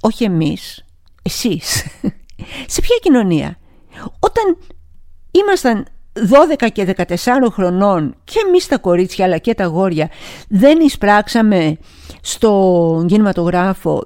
Όχι 0.00 0.24
εμείς, 0.24 0.84
εσείς. 1.22 1.86
σε 2.74 2.80
ποια 2.80 2.96
κοινωνία; 3.02 3.58
Όταν 4.18 4.56
ήμασταν 5.30 5.86
12 6.60 6.68
και 6.72 6.94
14 6.96 7.04
χρονών 7.52 8.14
και 8.24 8.38
εμείς 8.46 8.66
τα 8.66 8.78
κορίτσια 8.78 9.24
αλλά 9.24 9.38
και 9.38 9.54
τα 9.54 9.64
γόρια 9.64 10.10
δεν 10.48 10.80
εισπράξαμε 10.80 11.76
στο 12.20 13.04
κινηματογράφο, 13.08 14.02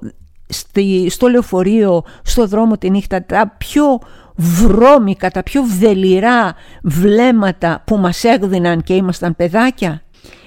στο 1.09 1.27
λεωφορείο, 1.27 2.03
στο 2.23 2.47
δρόμο 2.47 2.77
τη 2.77 2.89
νύχτα 2.89 3.25
τα 3.25 3.55
πιο 3.57 3.99
βρώμικα, 4.35 5.29
τα 5.31 5.43
πιο 5.43 5.63
βδελιρά 5.63 6.55
βλέμματα 6.83 7.83
που 7.85 7.97
μας 7.97 8.23
έγδιναν 8.23 8.83
και 8.83 8.93
ήμασταν 8.93 9.35
παιδάκια. 9.35 10.01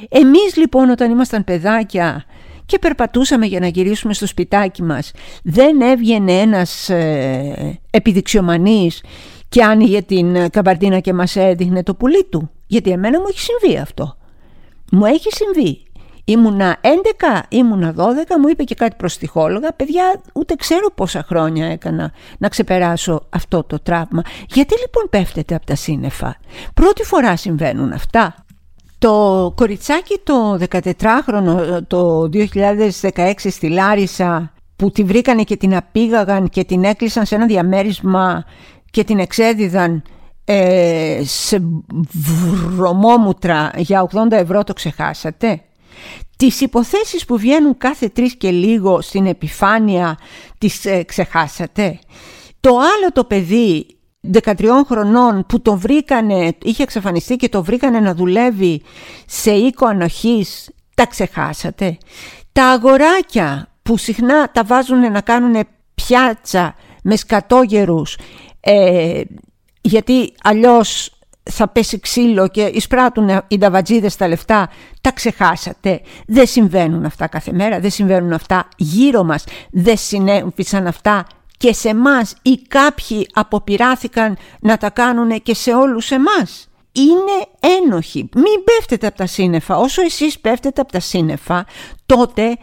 Εμείς 0.08 0.56
λοιπόν 0.56 0.90
όταν 0.90 1.10
ήμασταν 1.10 1.44
παιδάκια 1.44 2.24
και 2.66 2.78
περπατούσαμε 2.78 3.46
για 3.46 3.60
να 3.60 3.66
γυρίσουμε 3.66 4.14
στο 4.14 4.26
σπιτάκι 4.26 4.82
μας 4.82 5.10
δεν 5.42 5.80
έβγαινε 5.80 6.32
ένας 6.32 6.88
ε, 6.88 7.80
επιδειξιομανής 7.90 9.02
και 9.48 9.64
άνοιγε 9.64 10.02
την 10.02 10.50
καμπαρτίνα 10.50 11.00
και 11.00 11.12
μας 11.12 11.36
έδειχνε 11.36 11.82
το 11.82 11.94
πουλί 11.94 12.24
του. 12.24 12.50
Γιατί 12.66 12.90
εμένα 12.90 13.20
μου 13.20 13.26
έχει 13.28 13.40
συμβεί 13.40 13.78
αυτό. 13.78 14.16
Μου 14.92 15.04
έχει 15.04 15.28
συμβεί. 15.30 15.86
Ήμουνα 16.28 16.76
11, 16.80 16.86
ήμουνα 17.48 17.94
12, 17.96 18.00
μου 18.40 18.48
είπε 18.48 18.62
και 18.62 18.74
κάτι 18.74 18.94
προστιχόλογα. 18.96 19.72
Παιδιά, 19.72 20.20
ούτε 20.34 20.54
ξέρω 20.54 20.90
πόσα 20.94 21.24
χρόνια 21.28 21.66
έκανα 21.66 22.12
να 22.38 22.48
ξεπεράσω 22.48 23.26
αυτό 23.30 23.64
το 23.64 23.80
τραύμα. 23.82 24.22
Γιατί 24.48 24.74
λοιπόν 24.80 25.06
πέφτετε 25.10 25.54
από 25.54 25.66
τα 25.66 25.74
σύννεφα; 25.74 26.36
Πρώτη 26.74 27.02
φορά 27.02 27.36
συμβαίνουν 27.36 27.92
αυτά. 27.92 28.34
Το 28.98 29.52
κοριτσάκι 29.56 30.20
το 30.22 30.58
14χρονο 30.70 31.78
το 31.86 32.28
2016 32.32 33.32
στη 33.36 33.68
Λάρισα 33.68 34.52
που 34.76 34.90
τη 34.90 35.02
βρήκανε 35.02 35.42
και 35.42 35.56
την 35.56 35.76
απήγαγαν 35.76 36.48
και 36.48 36.64
την 36.64 36.84
έκλεισαν 36.84 37.26
σε 37.26 37.34
ένα 37.34 37.46
διαμέρισμα 37.46 38.44
και 38.96 39.04
την 39.04 39.18
εξέδιδαν 39.18 40.02
ε, 40.44 41.20
σε 41.24 41.62
βρωμόμουτρα 42.68 43.70
για 43.76 44.08
80 44.12 44.30
ευρώ 44.30 44.64
το 44.64 44.72
ξεχάσατε; 44.72 45.60
Τις 46.36 46.60
υποθέσεις 46.60 47.24
που 47.24 47.38
βγαίνουν 47.38 47.76
κάθε 47.78 48.08
τρεις 48.08 48.36
και 48.36 48.50
λίγο 48.50 49.00
στην 49.00 49.26
επιφάνεια 49.26 50.18
τις 50.58 50.84
ε, 50.84 51.02
ξεχάσατε; 51.02 51.98
Το 52.60 52.70
άλλο 52.70 53.12
το 53.12 53.24
παιδί 53.24 53.86
13 54.42 54.68
χρονών 54.86 55.44
που 55.48 55.62
το 55.62 55.76
βρήκανε, 55.76 56.56
είχε 56.62 56.82
εξαφανιστεί 56.82 57.36
και 57.36 57.48
το 57.48 57.62
βρήκανε 57.62 58.00
να 58.00 58.14
δουλεύει 58.14 58.82
σε 59.26 59.50
οίκο 59.50 59.86
ανοχής, 59.86 60.70
τα 60.94 61.06
ξεχάσατε; 61.06 61.98
Τα 62.52 62.66
αγοράκια 62.66 63.68
που 63.82 63.96
συχνά 63.96 64.50
τα 64.50 64.64
βάζουν 64.64 65.12
να 65.12 65.20
κάνουν 65.20 65.66
πιάτσα 65.94 66.74
με 67.02 67.16
σκατόγερους 67.16 68.16
ε, 68.68 69.20
γιατί 69.80 70.32
αλλιώς 70.42 71.18
θα 71.42 71.68
πέσει 71.68 72.00
ξύλο 72.00 72.48
και 72.48 72.62
εισπράττουν 72.62 73.30
οι 73.48 73.58
νταβατζίδες 73.58 74.16
τα 74.16 74.28
λεφτά, 74.28 74.70
τα 75.00 75.12
ξεχάσατε. 75.12 76.00
Δεν 76.26 76.46
συμβαίνουν 76.46 77.04
αυτά 77.04 77.26
κάθε 77.26 77.52
μέρα, 77.52 77.80
δεν 77.80 77.90
συμβαίνουν 77.90 78.32
αυτά 78.32 78.68
γύρω 78.76 79.24
μας, 79.24 79.44
δεν 79.70 79.96
συνέβησαν 79.96 80.86
αυτά 80.86 81.26
και 81.56 81.72
σε 81.72 81.94
μας 81.94 82.34
ή 82.42 82.56
κάποιοι 82.68 83.26
αποπειράθηκαν 83.32 84.36
να 84.60 84.76
τα 84.76 84.90
κάνουν 84.90 85.42
και 85.42 85.54
σε 85.54 85.74
όλους 85.74 86.10
εμάς. 86.10 86.68
Είναι 86.92 87.70
ένοχοι. 87.82 88.28
Μην 88.34 88.64
πέφτετε 88.64 89.06
από 89.06 89.16
τα 89.16 89.26
σύννεφα. 89.26 89.76
Όσο 89.76 90.02
εσείς 90.02 90.38
πέφτετε 90.38 90.80
από 90.80 90.92
τα 90.92 91.00
σύννεφα, 91.00 91.66
τότε 92.06 92.56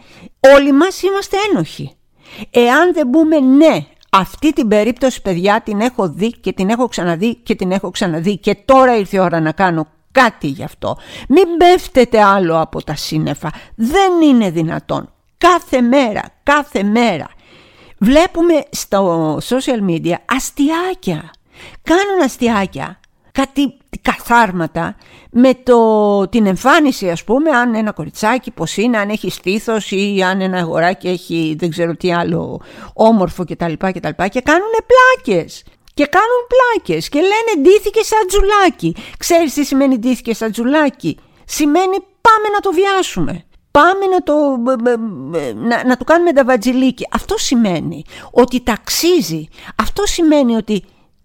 όλοι 0.56 0.72
μας 0.72 1.02
είμαστε 1.02 1.36
ένοχοι. 1.50 1.96
Εάν 2.50 2.92
δεν 2.92 3.10
πούμε 3.10 3.40
ναι 3.40 3.86
αυτή 4.14 4.52
την 4.52 4.68
περίπτωση 4.68 5.22
παιδιά 5.22 5.60
την 5.60 5.80
έχω 5.80 6.08
δει 6.08 6.32
και 6.32 6.52
την 6.52 6.68
έχω 6.68 6.88
ξαναδεί 6.88 7.34
και 7.34 7.54
την 7.54 7.72
έχω 7.72 7.90
ξαναδεί 7.90 8.38
και 8.38 8.54
τώρα 8.64 8.96
ήρθε 8.96 9.16
η 9.16 9.20
ώρα 9.20 9.40
να 9.40 9.52
κάνω 9.52 9.86
κάτι 10.12 10.46
γι' 10.46 10.64
αυτό. 10.64 10.96
Μην 11.28 11.56
πέφτετε 11.58 12.22
άλλο 12.22 12.60
από 12.60 12.84
τα 12.84 12.96
σύννεφα. 12.96 13.50
Δεν 13.74 14.20
είναι 14.22 14.50
δυνατόν. 14.50 15.12
Κάθε 15.38 15.80
μέρα, 15.80 16.22
κάθε 16.42 16.82
μέρα 16.82 17.28
βλέπουμε 17.98 18.64
στο 18.70 19.36
social 19.36 19.90
media 19.90 20.14
αστιάκια. 20.24 21.30
Κάνουν 21.82 22.22
αστιάκια 22.24 22.98
κάτι 23.40 23.76
καθάρματα 24.02 24.96
με 25.30 25.54
το, 25.54 26.28
την 26.28 26.46
εμφάνιση 26.46 27.10
ας 27.10 27.24
πούμε 27.24 27.50
αν 27.50 27.74
ένα 27.74 27.92
κοριτσάκι 27.92 28.50
πως 28.50 28.76
είναι, 28.76 28.98
αν 28.98 29.08
έχει 29.08 29.30
στήθος 29.30 29.90
ή 29.90 30.22
αν 30.26 30.40
ένα 30.40 30.58
αγοράκι 30.58 31.08
έχει 31.08 31.56
δεν 31.58 31.70
ξέρω 31.70 31.96
τι 31.96 32.12
άλλο 32.12 32.60
όμορφο 32.92 33.44
κτλ. 33.44 33.72
Και, 33.72 34.00
και 34.28 34.40
κάνουν 34.40 34.72
πλάκες 34.86 35.64
και 35.94 36.06
κάνουν 36.06 36.42
πλάκες 36.52 37.08
και 37.08 37.18
λένε 37.18 37.68
ντύθηκε 37.68 38.02
σαν 38.02 38.26
τζουλάκι. 38.26 38.96
Ξέρεις 39.18 39.54
τι 39.54 39.64
σημαίνει 39.64 39.98
ντύθηκε 39.98 40.34
σαν 40.34 40.52
τζουλάκι; 40.52 41.18
Σημαίνει 41.44 41.96
πάμε 42.20 42.48
να 42.52 42.60
το 42.60 42.72
βιάσουμε. 42.72 43.44
Πάμε 43.70 44.06
να, 44.06 44.22
το, 44.22 44.34
να, 45.54 45.84
να 45.84 45.96
του 45.96 46.04
κάνουμε 46.04 46.32
τα 46.32 46.44
βατζιλίκια. 46.44 47.08
Αυτό 47.12 47.38
σημαίνει 47.38 48.04
ότι 48.30 48.62
ταξίζει. 48.62 49.48
Αυτό 49.82 50.06
σημαίνει 50.06 50.56
ότι 50.56 50.84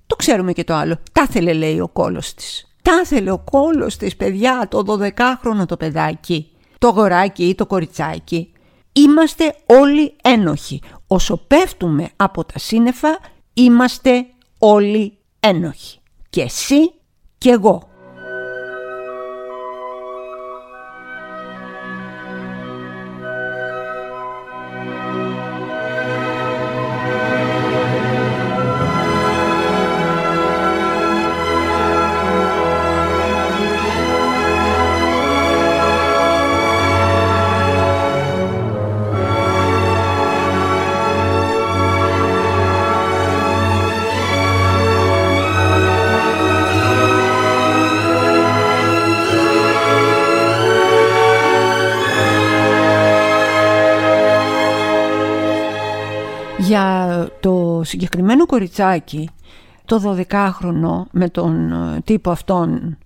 το 0.10 0.16
ξέρουμε 0.16 0.54
και 0.54 0.64
το 0.64 0.74
άλλο. 0.74 0.98
Τα 1.12 1.28
θέλε 1.28 1.54
λέει 1.54 1.80
ο 1.80 1.88
κόλος 1.88 2.34
της. 2.34 2.68
Τα 2.82 3.02
θέλε 3.06 3.32
ο 3.32 3.38
κόλος 3.38 3.98
της 3.98 4.16
παιδιά, 4.16 4.68
το 4.70 4.84
12χρονο 4.88 5.66
το 5.68 5.78
παιδάκι, 5.78 6.52
το 6.78 6.90
γοράκι 6.90 7.44
ή 7.44 7.56
το 7.56 7.66
κοριτσάκι. 7.66 8.54
Είμαστε 8.94 9.56
όλοι 9.66 10.16
ένοχοι. 10.22 10.82
Όσο 11.08 11.38
πέφτουμε 11.38 12.10
από 12.16 12.46
τα 12.46 12.60
σύννεφα, 12.60 13.20
είμαστε 13.54 14.26
όλοι 14.58 15.18
ένοχοι. 15.40 16.00
Και 16.30 16.42
εσύ 16.42 16.92
και 17.38 17.50
εγώ. 17.50 17.89
Κοριτσάκι, 58.60 59.30
το 59.86 60.16
12χρονο 60.30 61.04
με 61.12 61.30
τον 61.30 61.72
ε, 61.72 62.02
τύπο 62.04 62.32
αυτόν 62.32 62.98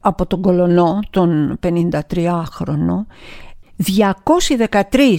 από 0.00 0.26
τον 0.26 0.40
Κολονό, 0.40 0.98
τον 1.10 1.58
53χρονο, 1.62 3.06
213 4.78 5.18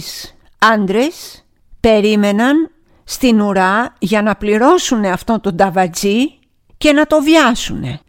άντρες 0.58 1.44
περίμεναν 1.80 2.70
στην 3.04 3.40
ουρά 3.40 3.94
για 3.98 4.22
να 4.22 4.34
πληρώσουν 4.34 5.04
αυτόν 5.04 5.40
τον 5.40 5.56
ταβατζή 5.56 6.38
και 6.76 6.92
να 6.92 7.06
το 7.06 7.22
βιάσουνε. 7.22 8.00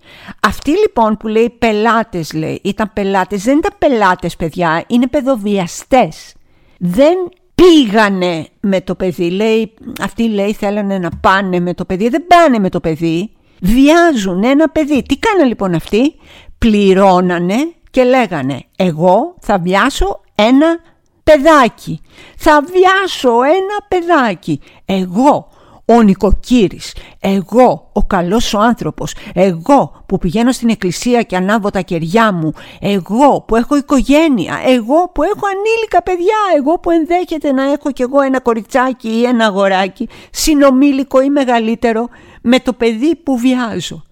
Αυτοί 0.42 0.72
λοιπόν 0.72 1.18
που 1.18 1.28
λέει 1.28 1.56
πελάτες 1.60 2.34
λέει, 2.34 2.60
ήταν 2.64 2.92
πελάτες, 2.94 3.44
δεν 3.44 3.58
ήταν 3.58 3.74
πελάτες 3.78 4.36
παιδιά, 4.36 4.84
είναι 4.88 5.08
παιδοβιαστές. 5.08 6.34
Δεν 6.78 7.18
πήγανε 7.56 8.48
με 8.60 8.82
το 8.82 8.96
παιδί. 8.96 9.30
Λέει, 9.30 9.74
αυτοί 10.02 10.24
λέει 10.30 10.54
θέλανε 10.54 10.98
να 10.98 11.10
πάνε 11.22 11.60
με 11.60 11.74
το 11.74 11.86
παιδί. 11.86 12.10
Δεν 12.10 12.28
πάνε 12.28 12.60
με 12.60 12.70
το 12.70 12.80
παιδί. 12.80 13.32
Βιάζουν 13.62 14.44
ένα 14.44 14.70
παιδί. 14.70 15.04
Τι 15.04 15.18
κάνανε 15.18 15.48
λοιπόν 15.48 15.74
αυτοί; 15.74 16.16
Πληρώνανε 16.58 17.56
και 17.92 18.04
λέγανε 18.04 18.64
εγώ 18.76 19.36
θα 19.40 19.60
βιάσω 19.60 20.22
ένα 20.36 20.80
παιδάκι. 21.24 22.02
Θα 22.38 22.64
βιάσω 22.72 23.30
ένα 23.44 23.78
παιδάκι. 23.88 24.62
Εγώ 24.86 25.48
ο 25.86 26.02
νοικοκύρης, 26.02 26.96
εγώ 27.20 27.90
ο 27.94 28.04
καλός 28.04 28.54
ο 28.54 28.60
άνθρωπος, 28.60 29.16
εγώ 29.34 30.04
που 30.06 30.18
πηγαίνω 30.18 30.52
στην 30.52 30.70
εκκλησία 30.70 31.22
και 31.22 31.36
ανάβω 31.36 31.70
τα 31.70 31.82
κεριά 31.82 32.32
μου, 32.32 32.54
εγώ 32.80 33.42
που 33.48 33.56
έχω 33.56 33.76
οικογένεια, 33.76 34.60
εγώ 34.66 35.12
που 35.14 35.24
έχω 35.24 35.46
ανήλικα 35.48 36.04
παιδιά, 36.04 36.38
εγώ 36.58 36.80
που 36.80 36.92
ενδέχεται 36.92 37.52
να 37.52 37.64
έχω 37.64 37.92
κι 37.92 38.02
εγώ 38.02 38.22
ένα 38.22 38.40
κοριτσάκι 38.40 39.10
ή 39.10 39.24
ένα 39.24 39.46
αγοράκι, 39.46 40.10
συνομήλικο 40.32 41.22
ή 41.22 41.30
μεγαλύτερο, 41.30 42.08
με 42.42 42.60
το 42.60 42.74
παιδί 42.74 43.16
που 43.16 43.38
βιάζω. 43.38 44.04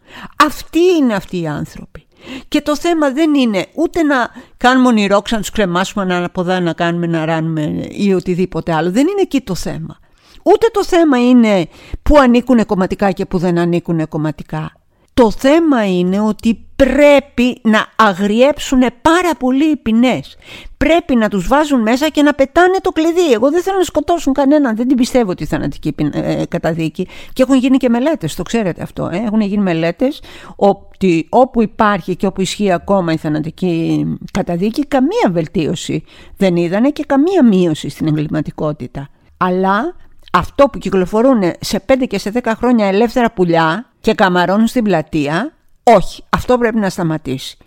Αυτοί 0.46 0.80
είναι 1.00 1.14
αυτοί 1.14 1.42
οι 1.42 1.48
άνθρωποι. 1.48 2.08
Και 2.48 2.62
το 2.62 2.78
θέμα 2.78 3.12
δεν 3.12 3.34
είναι 3.34 3.66
ούτε 3.76 4.04
να 4.04 4.30
κάνουμε 4.58 4.88
ονειρόξα, 4.88 5.36
να 5.36 5.42
τους 5.42 5.50
κρεμάσουμε, 5.50 6.06
να 6.06 6.26
αποδά, 6.26 6.60
να 6.60 6.74
κάνουμε, 6.74 7.08
να 7.08 7.26
ράνουμε 7.26 7.88
ή 7.90 8.14
οτιδήποτε 8.14 8.74
άλλο. 8.74 8.92
Δεν 8.92 9.08
είναι 9.08 9.22
εκεί 9.22 9.42
το 9.42 9.56
θέμα. 9.56 9.98
Ούτε 10.44 10.68
το 10.72 10.84
θέμα 10.84 11.30
είναι 11.30 11.68
που 12.04 12.18
ανήκουν 12.18 12.66
κομματικά 12.66 13.12
και 13.12 13.26
που 13.26 13.38
δεν 13.38 13.58
ανήκουν 13.58 14.08
κομματικά. 14.08 14.72
Το 15.14 15.32
θέμα 15.32 15.86
είναι 15.88 16.20
ότι 16.20 16.66
πρέπει 16.76 17.60
να 17.62 17.86
αγριέψουν 17.96 18.80
πάρα 19.02 19.36
πολύ 19.40 19.72
οι 19.72 19.76
ποινές. 19.76 20.38
Πρέπει 20.78 21.16
να 21.16 21.30
τους 21.30 21.48
βάζουν 21.48 21.82
μέσα 21.82 22.10
και 22.10 22.22
να 22.22 22.34
πετάνε 22.34 22.78
το 22.82 22.92
κλειδί. 22.92 23.32
Εγώ 23.34 23.52
δεν 23.52 23.62
θέλω 23.62 23.78
να 23.78 23.84
σκοτώσουν 23.84 24.34
κανέναν, 24.34 24.76
δεν 24.76 24.88
την 24.88 24.98
πιστεύω 24.98 25.32
ότι 25.32 25.46
θανατική 25.46 25.96
ε, 26.14 26.44
καταδίκη. 26.50 27.08
Και 27.34 27.42
έχουν 27.42 27.56
γίνει 27.56 27.78
και 27.78 27.90
μελέτες, 27.90 28.36
το 28.36 28.44
ξέρετε 28.44 28.82
αυτό. 28.82 29.10
Ε; 29.12 29.18
Έχουν 29.18 29.42
γίνει 29.42 29.64
μελέτες 29.64 30.22
ότι 30.56 31.28
όπου 31.30 31.62
υπάρχει 31.62 32.16
και 32.16 32.26
όπου 32.26 32.42
ισχύει 32.42 32.72
ακόμα 32.72 33.14
η 33.14 33.18
θανατική 33.18 34.06
καταδίκη, 34.32 34.86
καμία 34.86 35.30
βελτίωση 35.32 36.04
δεν 36.38 36.56
είδανε 36.56 36.90
και 36.90 37.04
καμία 37.08 37.44
μείωση 37.44 37.90
στην 37.90 38.08
εγκληματικότητα. 38.08 39.10
Αλλά 39.38 39.96
αυτό 40.36 40.66
που 40.66 40.78
κυκλοφορούν 40.78 41.42
σε 41.60 41.84
5 41.88 42.04
και 42.08 42.20
σε 42.20 42.32
10 42.44 42.52
χρόνια 42.58 42.88
ελεύθερα 42.88 43.32
πουλιά 43.32 43.86
και 44.00 44.14
καμαρώνουν 44.14 44.68
στην 44.68 44.84
πλατεία, 44.84 45.54
όχι, 45.84 46.24
αυτό 46.30 46.58
πρέπει 46.58 46.78
να 46.78 46.90
σταματήσει. 46.90 47.58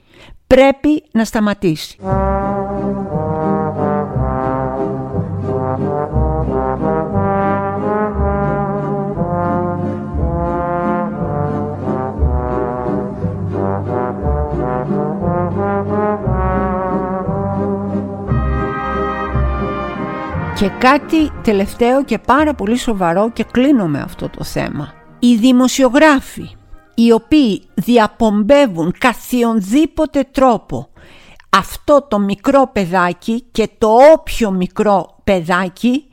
Πρέπει 0.46 1.04
να 1.10 1.24
σταματήσει. 1.24 1.98
Και 20.58 20.68
κάτι 20.68 21.30
τελευταίο 21.42 22.04
και 22.04 22.18
πάρα 22.18 22.54
πολύ 22.54 22.76
σοβαρό 22.76 23.30
και 23.30 23.44
κλείνω 23.44 23.86
με 23.86 24.00
αυτό 24.00 24.28
το 24.28 24.44
θέμα. 24.44 24.92
Οι 25.18 25.36
δημοσιογράφοι 25.36 26.50
οι 26.94 27.12
οποίοι 27.12 27.62
διαπομπεύουν 27.74 28.94
καθιονδήποτε 28.98 30.28
τρόπο 30.30 30.88
αυτό 31.50 32.06
το 32.08 32.18
μικρό 32.18 32.70
παιδάκι 32.72 33.44
και 33.52 33.68
το 33.78 33.88
όποιο 34.12 34.50
μικρό 34.50 35.20
παιδάκι 35.24 36.04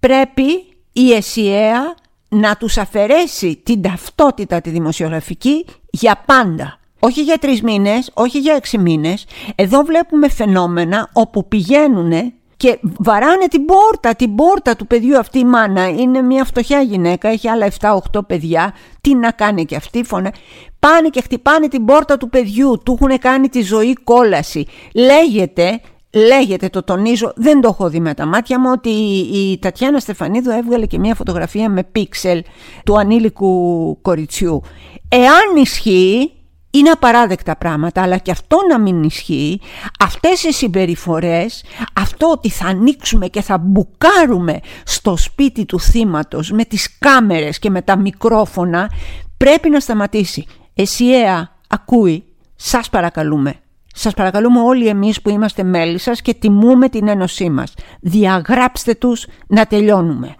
πρέπει 0.00 0.64
η 0.92 1.12
ΕΣΥΑ 1.12 1.94
να 2.28 2.56
τους 2.56 2.78
αφαιρέσει 2.78 3.60
την 3.64 3.82
ταυτότητα 3.82 4.60
τη 4.60 4.70
δημοσιογραφική 4.70 5.66
για 5.90 6.22
πάντα. 6.26 6.78
Όχι 7.00 7.22
για 7.22 7.38
τρεις 7.38 7.62
μήνες, 7.62 8.10
όχι 8.14 8.38
για 8.38 8.54
έξι 8.54 8.78
μήνες. 8.78 9.26
Εδώ 9.54 9.82
βλέπουμε 9.82 10.28
φαινόμενα 10.28 11.10
όπου 11.12 11.48
πηγαίνουν 11.48 12.32
και 12.58 12.78
βαράνε 12.98 13.46
την 13.46 13.64
πόρτα, 13.64 14.14
την 14.14 14.34
πόρτα 14.34 14.76
του 14.76 14.86
παιδιού 14.86 15.18
αυτή 15.18 15.38
η 15.38 15.44
μάνα. 15.44 15.88
Είναι 15.88 16.22
μια 16.22 16.44
φτωχιά 16.44 16.80
γυναίκα, 16.80 17.28
έχει 17.28 17.48
άλλα 17.48 17.68
7-8 17.80 18.26
παιδιά. 18.26 18.74
Τι 19.00 19.14
να 19.14 19.30
κάνει 19.30 19.64
και 19.64 19.76
αυτή 19.76 20.02
φωνέ. 20.04 20.30
Πάνε 20.78 21.08
και 21.08 21.20
χτυπάνε 21.20 21.68
την 21.68 21.84
πόρτα 21.84 22.16
του 22.16 22.28
παιδιού, 22.28 22.80
του 22.84 22.98
έχουν 23.00 23.18
κάνει 23.18 23.48
τη 23.48 23.62
ζωή 23.62 23.94
κόλαση. 24.04 24.66
Λέγεται, 24.94 25.80
λέγεται, 26.12 26.68
το 26.68 26.82
τονίζω, 26.82 27.32
δεν 27.36 27.60
το 27.60 27.68
έχω 27.68 27.88
δει 27.88 28.00
με 28.00 28.14
τα 28.14 28.26
μάτια 28.26 28.60
μου, 28.60 28.70
ότι 28.72 28.90
η 29.32 29.58
Τατιάνα 29.58 29.98
Στεφανίδου 29.98 30.50
έβγαλε 30.50 30.86
και 30.86 30.98
μια 30.98 31.14
φωτογραφία 31.14 31.68
με 31.68 31.84
πίξελ 31.84 32.42
του 32.84 32.98
ανήλικου 32.98 33.98
κοριτσιού. 34.02 34.62
Εάν 35.08 35.56
ισχύει, 35.62 36.32
είναι 36.70 36.90
απαράδεκτα 36.90 37.56
πράγματα, 37.56 38.02
αλλά 38.02 38.18
και 38.18 38.30
αυτό 38.30 38.56
να 38.70 38.78
μην 38.78 39.02
ισχύει, 39.02 39.60
αυτές 39.98 40.42
οι 40.42 40.52
συμπεριφορές, 40.52 41.64
αυτό 41.92 42.30
ότι 42.30 42.50
θα 42.50 42.66
ανοίξουμε 42.66 43.26
και 43.26 43.42
θα 43.42 43.58
μπουκάρουμε 43.58 44.60
στο 44.84 45.16
σπίτι 45.16 45.64
του 45.64 45.80
θύματος 45.80 46.50
με 46.50 46.64
τις 46.64 46.98
κάμερες 46.98 47.58
και 47.58 47.70
με 47.70 47.82
τα 47.82 47.96
μικρόφωνα, 47.98 48.90
πρέπει 49.36 49.70
να 49.70 49.80
σταματήσει. 49.80 50.46
Εσιαία, 50.74 51.52
ακούει, 51.68 52.24
σας 52.56 52.88
παρακαλούμε. 52.88 53.54
Σας 53.94 54.14
παρακαλούμε 54.14 54.60
όλοι 54.60 54.86
εμείς 54.86 55.22
που 55.22 55.30
είμαστε 55.30 55.62
μέλη 55.62 55.98
σας 55.98 56.22
και 56.22 56.34
τιμούμε 56.34 56.88
την 56.88 57.08
ένωσή 57.08 57.50
μας. 57.50 57.74
Διαγράψτε 58.00 58.94
τους 58.94 59.26
να 59.46 59.66
τελειώνουμε. 59.66 60.36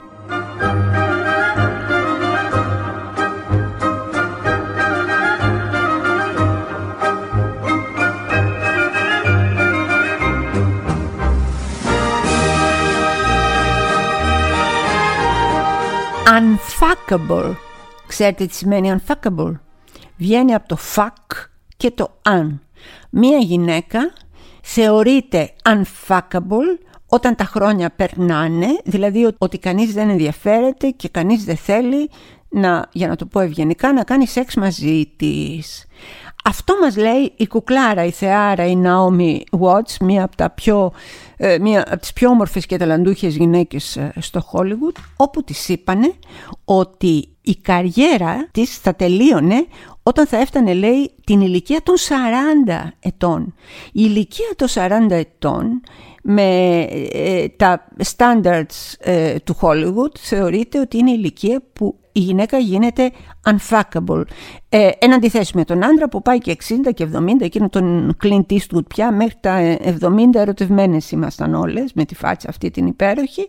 Unfuckable. 16.88 17.54
Ξέρετε 18.06 18.46
τι 18.46 18.54
σημαίνει 18.54 18.94
unfuckable; 18.96 19.52
Βγαίνει 20.16 20.54
από 20.54 20.68
το 20.68 20.78
fuck 20.94 21.46
και 21.76 21.90
το 21.90 22.20
un. 22.22 22.58
Μία 23.10 23.38
γυναίκα 23.38 24.12
θεωρείται 24.62 25.52
unfuckable 25.64 26.78
όταν 27.06 27.34
τα 27.34 27.44
χρόνια 27.44 27.90
περνάνε, 27.90 28.66
δηλαδή 28.84 29.34
ότι 29.38 29.58
κανείς 29.58 29.92
δεν 29.92 30.08
ενδιαφέρεται 30.08 30.88
και 30.88 31.08
κανείς 31.08 31.44
δεν 31.44 31.56
θέλει 31.56 32.10
να, 32.48 32.88
για 32.92 33.08
να 33.08 33.16
το 33.16 33.26
πω 33.26 33.40
ευγενικά, 33.40 33.92
να 33.92 34.04
κάνει 34.04 34.26
σεξ 34.26 34.54
μαζί 34.54 35.12
της. 35.16 35.86
Αυτό 36.44 36.74
μας 36.80 36.96
λέει 36.96 37.32
η 37.36 37.46
κουκλάρα, 37.46 38.04
η 38.04 38.10
θεάρα, 38.10 38.66
η 38.66 38.76
Naomi 38.84 39.40
Watts, 39.60 39.96
μία 40.00 40.24
από, 40.24 40.36
τα 40.36 40.50
πιο, 40.50 40.84
ε, 40.86 41.27
μία 41.60 41.84
από 41.86 42.00
τις 42.00 42.12
πιο 42.12 42.28
όμορφες 42.28 42.66
και 42.66 42.76
ταλαντούχες 42.76 43.36
γυναίκες 43.36 43.96
ε, 43.96 44.12
στο 44.18 44.42
Hollywood, 44.52 44.96
όπου 45.16 45.44
της 45.44 45.68
είπανε 45.68 46.12
ότι 46.64 47.28
η 47.40 47.56
καριέρα 47.56 48.48
της 48.50 48.78
θα 48.78 48.94
τελείωνε 48.94 49.66
όταν 50.02 50.26
θα 50.26 50.36
έφτανε, 50.36 50.74
λέει, 50.74 51.10
την 51.24 51.40
ηλικία 51.40 51.80
των 51.82 51.94
40 52.66 52.88
ετών. 53.00 53.54
Η 53.86 53.90
ηλικία 53.92 54.48
των 54.56 54.68
40 54.74 55.10
ετών 55.10 55.80
με 56.22 56.80
ε, 57.12 57.48
τα 57.48 57.88
standards 58.16 58.94
του 59.44 59.56
Hollywood 59.60 60.18
θεωρείται 60.18 60.80
ότι 60.80 60.98
είναι 60.98 61.10
η 61.10 61.14
ηλικία 61.18 61.62
που 61.72 61.98
η 62.18 62.20
γυναίκα 62.20 62.58
γίνεται 62.58 63.10
unfuckable. 63.50 64.22
Ε, 64.68 64.90
εν 64.98 65.14
αντιθέσει 65.14 65.52
με 65.56 65.64
τον 65.64 65.84
άντρα 65.84 66.08
που 66.08 66.22
πάει 66.22 66.38
και 66.38 66.56
60 66.68 66.94
και 66.94 67.08
70, 67.14 67.18
εκείνο 67.40 67.68
τον 67.68 68.16
Clint 68.22 68.52
Eastwood 68.52 68.86
πια, 68.88 69.12
μέχρι 69.12 69.36
τα 69.40 69.76
70 70.00 70.34
ερωτευμένες 70.34 71.10
ήμασταν 71.10 71.54
όλες 71.54 71.92
με 71.94 72.04
τη 72.04 72.14
φάτσα 72.14 72.48
αυτή 72.48 72.70
την 72.70 72.86
υπέροχη 72.86 73.48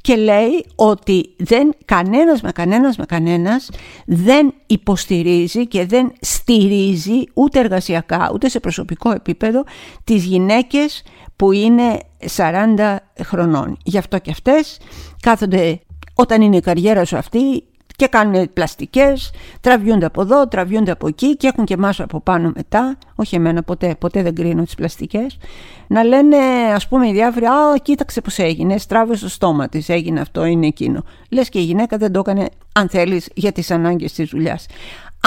και 0.00 0.16
λέει 0.16 0.66
ότι 0.74 1.34
δεν, 1.38 1.72
κανένας 1.84 2.40
με 2.40 2.52
κανένας 2.52 2.96
με 2.96 3.04
κανένας 3.04 3.70
δεν 4.06 4.54
υποστηρίζει 4.66 5.66
και 5.66 5.86
δεν 5.86 6.12
στηρίζει 6.20 7.22
ούτε 7.34 7.58
εργασιακά 7.58 8.30
ούτε 8.32 8.48
σε 8.48 8.60
προσωπικό 8.60 9.10
επίπεδο 9.10 9.64
τις 10.04 10.24
γυναίκες 10.24 11.02
που 11.36 11.52
είναι 11.52 11.98
40 12.36 12.96
χρονών. 13.24 13.76
Γι' 13.84 13.98
αυτό 13.98 14.18
και 14.18 14.30
αυτές 14.30 14.78
κάθονται 15.20 15.80
όταν 16.14 16.42
είναι 16.42 16.56
η 16.56 16.60
καριέρα 16.60 17.04
σου 17.04 17.16
αυτή 17.16 17.64
και 18.00 18.06
κάνουν 18.06 18.52
πλαστικές, 18.52 19.30
τραβιούνται 19.60 20.06
από 20.06 20.20
εδώ, 20.20 20.48
τραβιούνται 20.48 20.90
από 20.90 21.06
εκεί 21.06 21.36
και 21.36 21.46
έχουν 21.46 21.64
και 21.64 21.74
εμάς 21.74 22.00
από 22.00 22.20
πάνω 22.20 22.52
μετά, 22.54 22.98
όχι 23.14 23.34
εμένα 23.34 23.62
ποτέ, 23.62 23.94
ποτέ 23.98 24.22
δεν 24.22 24.34
κρίνω 24.34 24.62
τις 24.62 24.74
πλαστικές, 24.74 25.38
να 25.86 26.04
λένε 26.04 26.36
ας 26.74 26.88
πούμε 26.88 27.08
οι 27.08 27.12
διάφοροι, 27.12 27.44
α 27.44 27.78
κοίταξε 27.82 28.20
πως 28.20 28.38
έγινε, 28.38 28.78
στράβε 28.78 29.16
το 29.16 29.28
στόμα 29.28 29.68
της, 29.68 29.88
έγινε 29.88 30.20
αυτό, 30.20 30.44
είναι 30.44 30.66
εκείνο. 30.66 31.04
Λες 31.30 31.48
και 31.48 31.58
η 31.58 31.62
γυναίκα 31.62 31.96
δεν 31.96 32.12
το 32.12 32.18
έκανε 32.18 32.48
αν 32.72 32.88
θέλεις 32.88 33.30
για 33.34 33.52
τις 33.52 33.70
ανάγκες 33.70 34.12
της 34.12 34.28
δουλειάς. 34.28 34.66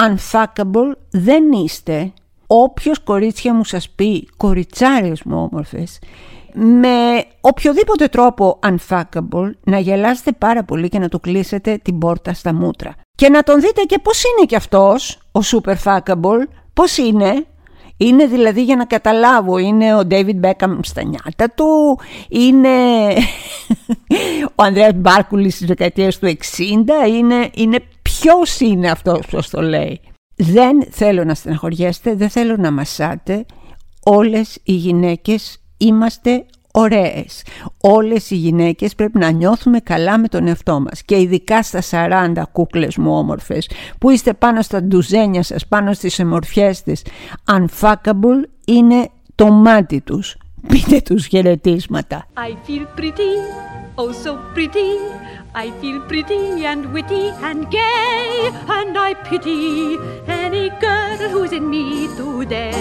Unfuckable 0.00 0.96
δεν 1.10 1.52
είστε, 1.52 2.12
όποιος 2.46 2.98
κορίτσια 2.98 3.54
μου 3.54 3.64
σας 3.64 3.90
πει, 3.90 4.28
κοριτσάρες 4.36 5.22
μου 5.22 5.48
όμορφες, 5.50 5.98
με 6.54 7.24
οποιοδήποτε 7.40 8.08
τρόπο 8.08 8.58
unfuckable 8.62 9.50
να 9.64 9.78
γελάσετε 9.78 10.32
πάρα 10.32 10.64
πολύ 10.64 10.88
και 10.88 10.98
να 10.98 11.08
του 11.08 11.20
κλείσετε 11.20 11.78
την 11.82 11.98
πόρτα 11.98 12.32
στα 12.32 12.54
μούτρα. 12.54 12.94
Και 13.16 13.28
να 13.28 13.42
τον 13.42 13.60
δείτε 13.60 13.82
και 13.82 13.98
πώς 13.98 14.22
είναι 14.24 14.46
κι 14.46 14.56
αυτός 14.56 15.18
ο 15.32 15.40
super 15.42 15.74
fuckable, 15.84 16.46
πώς 16.74 16.96
είναι. 16.96 17.46
Είναι 17.96 18.26
δηλαδή 18.26 18.62
για 18.62 18.76
να 18.76 18.84
καταλάβω, 18.84 19.58
είναι 19.58 19.94
ο 19.94 20.02
David 20.10 20.40
Beckham 20.40 20.78
στα 20.82 21.02
νιάτα 21.02 21.54
του, 21.54 21.98
είναι 22.28 22.68
ο 24.54 24.62
Ανδρέας 24.62 24.92
Μπάρκουλης 24.94 25.54
στις 25.54 25.66
δεκαετίες 25.66 26.18
του 26.18 26.26
60, 26.26 26.34
είναι, 27.08 27.50
είναι 27.54 27.78
ποιος 28.02 28.60
είναι 28.60 28.90
αυτός 28.90 29.26
που 29.26 29.40
το 29.50 29.62
λέει. 29.62 30.00
Δεν 30.36 30.86
θέλω 30.90 31.24
να 31.24 31.34
στεναχωριέστε, 31.34 32.14
δεν 32.14 32.30
θέλω 32.30 32.56
να 32.56 32.70
μασάτε, 32.70 33.46
όλες 34.04 34.58
οι 34.62 34.72
γυναίκες 34.72 35.63
είμαστε 35.76 36.44
ωραίες. 36.72 37.42
Όλες 37.80 38.30
οι 38.30 38.34
γυναίκες 38.34 38.94
πρέπει 38.94 39.18
να 39.18 39.30
νιώθουμε 39.30 39.78
καλά 39.80 40.18
με 40.18 40.28
τον 40.28 40.46
εαυτό 40.46 40.80
μας 40.80 41.02
και 41.02 41.20
ειδικά 41.20 41.62
στα 41.62 41.82
40 41.90 42.42
κούκλες 42.52 42.96
μου 42.96 43.16
όμορφες 43.16 43.70
που 43.98 44.10
είστε 44.10 44.32
πάνω 44.32 44.62
στα 44.62 44.82
ντουζένια 44.82 45.42
σας, 45.42 45.66
πάνω 45.66 45.92
στις 45.92 46.18
εμορφιές 46.18 46.82
της. 46.82 47.02
Unfuckable 47.52 48.48
είναι 48.66 49.08
το 49.34 49.50
μάτι 49.50 50.00
τους. 50.00 50.36
Πείτε 50.68 51.00
τους 51.00 51.26
χαιρετίσματα. 51.26 52.26
I 52.34 52.70
feel 52.70 53.00
pretty. 53.00 53.32
oh 53.96 54.12
so 54.12 54.36
pretty. 54.54 54.98
I 55.54 55.70
feel 55.80 56.00
pretty 56.00 56.64
and 56.64 56.92
witty 56.92 57.28
and 57.48 57.70
gay, 57.70 58.50
and 58.78 58.98
I 58.98 59.14
pity 59.28 59.98
any 60.26 60.70
girl 60.80 61.18
who's 61.32 61.52
in 61.52 61.70
me 61.70 62.08
today. 62.16 62.74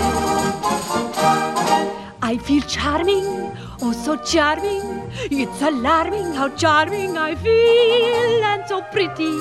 I 2.26 2.38
feel 2.38 2.62
charming, 2.62 3.26
oh 3.82 3.92
so 3.92 4.16
charming. 4.16 5.12
It's 5.30 5.62
alarming 5.62 6.32
how 6.34 6.48
charming 6.56 7.18
I 7.18 7.36
feel, 7.36 8.44
and 8.50 8.66
so 8.66 8.82
pretty 8.94 9.36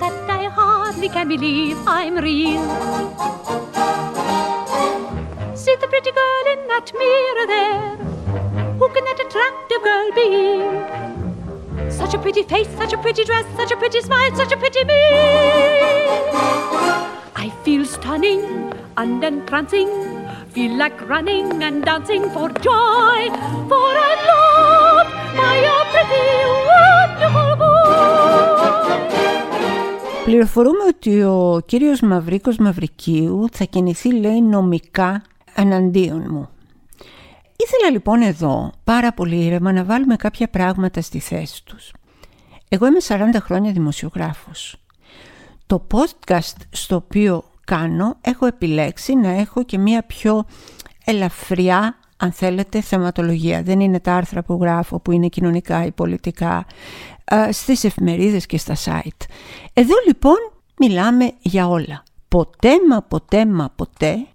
that 0.00 0.28
I 0.28 0.48
hardly 0.48 1.08
can 1.08 1.28
believe 1.28 1.76
I'm 1.86 2.16
real. 2.16 2.64
See 5.54 5.76
the 5.76 5.86
pretty 5.86 6.10
girl 6.10 6.46
in 6.54 6.66
that 6.66 6.92
mirror 6.98 7.46
there. 7.46 7.96
Who 8.80 8.88
can 8.88 9.04
that 9.04 9.20
attractive 9.26 9.82
girl 9.86 10.10
be? 10.18 11.90
Such 11.92 12.14
a 12.14 12.18
pretty 12.18 12.42
face, 12.42 12.68
such 12.76 12.92
a 12.92 12.98
pretty 12.98 13.22
dress, 13.22 13.46
such 13.54 13.70
a 13.70 13.76
pretty 13.76 14.00
smile, 14.00 14.34
such 14.34 14.50
a 14.50 14.56
pretty 14.56 14.82
me. 14.82 15.00
I 17.36 17.52
feel 17.62 17.84
stunning 17.84 18.72
and 18.96 19.22
entrancing, 19.22 19.88
feel 20.56 20.74
like 20.82 20.98
running 21.14 21.48
and 21.66 21.76
dancing 21.88 22.24
for 22.34 22.48
joy, 22.68 23.20
for 23.70 23.88
I'm 24.08 24.20
loved 24.30 25.12
by 25.38 25.56
a 25.74 25.78
pretty, 25.92 26.28
wonderful 26.70 27.52
boy. 27.62 27.76
Πληροφορούμε 30.24 30.84
ότι 30.88 31.22
ο 31.22 31.62
κύριος 31.66 32.00
Μαυρίκος 32.00 32.56
Μαυρικίου 32.56 33.46
θα 33.52 33.64
κινηθεί 33.64 34.12
λέει 34.12 34.42
νομικά 34.42 35.22
εναντίον 35.54 36.26
μου. 36.30 36.48
Ήθελα 37.56 37.90
λοιπόν 37.90 38.22
εδώ 38.22 38.72
πάρα 38.84 39.12
πολύ 39.12 39.44
ήρεμα 39.44 39.72
να 39.72 39.84
βάλουμε 39.84 40.16
κάποια 40.16 40.48
πράγματα 40.48 41.00
στη 41.00 41.18
θέση 41.18 41.64
τους. 41.64 41.92
Εγώ 42.68 42.86
είμαι 42.86 42.98
40 43.08 43.18
χρόνια 43.40 43.72
δημοσιογράφος. 43.72 44.76
Το 45.66 45.86
podcast 45.92 46.56
στο 46.70 46.96
οποίο 46.96 47.44
κάνω 47.66 48.16
έχω 48.20 48.46
επιλέξει 48.46 49.14
να 49.14 49.28
έχω 49.28 49.62
και 49.62 49.78
μία 49.78 50.02
πιο 50.02 50.44
ελαφριά 51.04 51.98
αν 52.16 52.32
θέλετε 52.32 52.80
θεματολογία. 52.80 53.62
Δεν 53.62 53.80
είναι 53.80 54.00
τα 54.00 54.14
άρθρα 54.14 54.42
που 54.42 54.58
γράφω 54.60 55.00
που 55.00 55.12
είναι 55.12 55.28
κοινωνικά 55.28 55.84
ή 55.84 55.92
πολιτικά 55.92 56.66
στις 57.50 57.84
εφημερίδες 57.84 58.46
και 58.46 58.58
στα 58.58 58.74
site. 58.84 59.24
Εδώ 59.72 59.94
λοιπόν 60.06 60.36
μιλάμε 60.78 61.32
για 61.40 61.68
όλα. 61.68 62.02
Ποτέ 62.28 62.70
μα 62.88 63.02
ποτέ 63.02 63.46
μα 63.46 63.70
ποτέ 63.76 64.26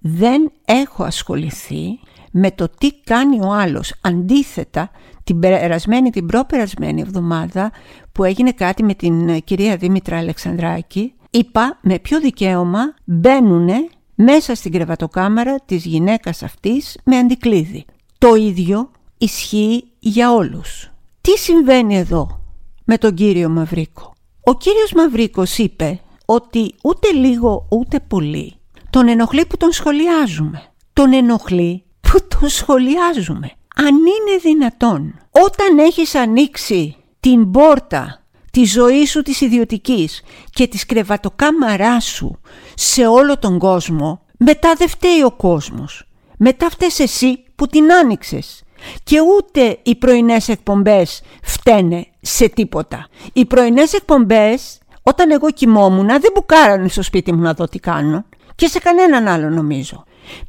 δεν 0.00 0.52
έχω 0.64 1.04
ασχοληθεί 1.04 1.98
με 2.30 2.50
το 2.50 2.68
τι 2.78 2.92
κάνει 3.04 3.40
ο 3.40 3.52
άλλος. 3.52 3.94
Αντίθετα, 4.00 4.90
την 5.24 5.38
περασμένη, 5.38 6.10
την 6.10 6.26
προπερασμένη 6.26 7.00
εβδομάδα 7.00 7.72
που 8.12 8.24
έγινε 8.24 8.52
κάτι 8.52 8.82
με 8.82 8.94
την 8.94 9.28
ε, 9.28 9.38
κυρία 9.38 9.76
Δήμητρα 9.76 10.18
Αλεξανδράκη, 10.18 11.14
είπα 11.34 11.78
με 11.82 11.98
ποιο 11.98 12.20
δικαίωμα 12.20 12.94
μπαίνουν 13.04 13.68
μέσα 14.14 14.54
στην 14.54 14.72
κρεβατοκάμαρα 14.72 15.56
της 15.66 15.84
γυναίκας 15.84 16.42
αυτής 16.42 16.98
με 17.04 17.16
αντικλείδι. 17.16 17.84
Το 18.18 18.34
ίδιο 18.34 18.90
ισχύει 19.18 19.84
για 19.98 20.32
όλους. 20.32 20.90
Τι 21.20 21.38
συμβαίνει 21.38 21.96
εδώ 21.96 22.40
με 22.84 22.98
τον 22.98 23.14
κύριο 23.14 23.48
Μαυρίκο; 23.48 24.12
Ο 24.44 24.54
κύριος 24.54 24.92
Μαυρίκος 24.92 25.58
είπε 25.58 26.00
ότι 26.24 26.74
ούτε 26.82 27.12
λίγο 27.12 27.66
ούτε 27.70 28.00
πολύ 28.00 28.54
τον 28.90 29.08
ενοχλεί 29.08 29.46
που 29.46 29.56
τον 29.56 29.72
σχολιάζουμε. 29.72 30.62
Τον 30.92 31.12
ενοχλεί 31.12 31.84
που 32.00 32.18
τον 32.28 32.48
σχολιάζουμε. 32.48 33.52
Αν 33.76 33.94
είναι 33.96 34.38
δυνατόν, 34.42 35.14
όταν 35.30 35.78
έχεις 35.78 36.14
ανοίξει 36.14 36.96
την 37.20 37.50
πόρτα 37.50 38.23
τη 38.54 38.64
ζωή 38.64 39.06
σου 39.06 39.22
της 39.22 39.40
ιδιωτικής 39.40 40.22
και 40.50 40.66
της 40.66 40.86
κρεβατοκάμαράς 40.86 42.04
σου 42.04 42.40
σε 42.74 43.06
όλο 43.06 43.38
τον 43.38 43.58
κόσμο, 43.58 44.20
μετά 44.36 44.74
δεν 44.76 44.88
φταίει 44.88 45.22
ο 45.22 45.30
κόσμος. 45.30 46.08
Μετά 46.38 46.70
φταίς 46.70 46.98
εσύ 46.98 47.44
που 47.54 47.66
την 47.66 47.92
άνοιξες. 47.92 48.62
Και 49.04 49.20
ούτε 49.20 49.78
οι 49.82 49.96
πρωινές 49.96 50.48
εκπομπές 50.48 51.22
φταίνε 51.42 52.06
σε 52.20 52.48
τίποτα. 52.48 53.08
Οι 53.32 53.44
πρωινές 53.44 53.92
εκπομπές, 53.92 54.78
όταν 55.02 55.30
εγώ 55.30 55.50
κοιμόμουν, 55.50 56.06
δεν 56.06 56.30
μπουκάρανε 56.34 56.88
στο 56.88 57.02
σπίτι 57.02 57.32
μου 57.32 57.40
να 57.40 57.52
δω 57.52 57.68
τι 57.68 57.78
κάνω. 57.78 58.24
Και 58.54 58.66
σε 58.66 58.78
κανέναν 58.78 59.28
άλλο 59.28 59.50
νομίζω. 59.50 60.04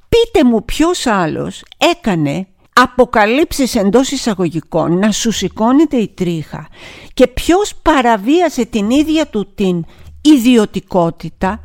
Πείτε 0.10 0.46
μου 0.46 0.66
ποιος 0.66 1.06
άλλος 1.06 1.64
έκανε 1.78 2.48
αποκαλύψεις 2.82 3.76
εντός 3.76 4.12
εισαγωγικών 4.12 4.98
να 4.98 5.12
σου 5.12 5.32
σηκώνεται 5.32 5.98
η 5.98 6.08
τρίχα 6.08 6.68
και 7.14 7.28
ποιος 7.28 7.76
παραβίασε 7.82 8.66
την 8.66 8.90
ίδια 8.90 9.28
του 9.28 9.54
την 9.56 9.86
ιδιωτικότητα 10.22 11.62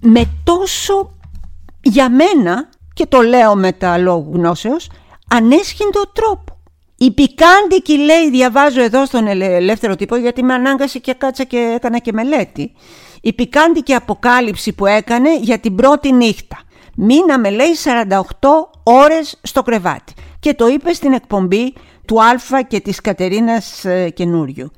με 0.00 0.24
τόσο 0.44 1.16
για 1.82 2.10
μένα 2.10 2.68
και 2.94 3.06
το 3.06 3.20
λέω 3.20 3.54
με 3.54 3.72
τα 3.72 3.98
λόγου 3.98 4.30
γνώσεως 4.34 4.90
ανέσχυντο 5.30 6.00
τρόπο. 6.12 6.58
Η 6.96 7.10
πικάντικη 7.10 7.98
λέει 7.98 8.30
διαβάζω 8.30 8.82
εδώ 8.82 9.06
στον 9.06 9.26
ελεύθερο 9.26 9.96
τύπο 9.96 10.16
γιατί 10.16 10.42
με 10.42 10.54
ανάγκασε 10.54 10.98
και 10.98 11.14
κάτσα 11.14 11.44
και 11.44 11.72
έκανα 11.74 11.98
και 11.98 12.12
μελέτη 12.12 12.72
η 13.20 13.32
πικάντικη 13.32 13.94
αποκάλυψη 13.94 14.72
που 14.72 14.86
έκανε 14.86 15.36
για 15.36 15.58
την 15.58 15.74
πρώτη 15.74 16.12
νύχτα. 16.12 16.58
Μείναμε 16.96 17.50
λέει 17.50 17.70
48 18.08 18.18
ώρες 18.82 19.38
στο 19.42 19.62
κρεβάτι 19.62 20.12
και 20.44 20.54
το 20.54 20.66
είπε 20.66 20.92
στην 20.92 21.12
εκπομπή 21.12 21.72
του 22.06 22.24
Αλφα 22.24 22.62
και 22.62 22.80
της 22.80 23.00
Κατερίνας 23.00 23.84
ε, 23.84 24.10
καινούριου. 24.10 24.70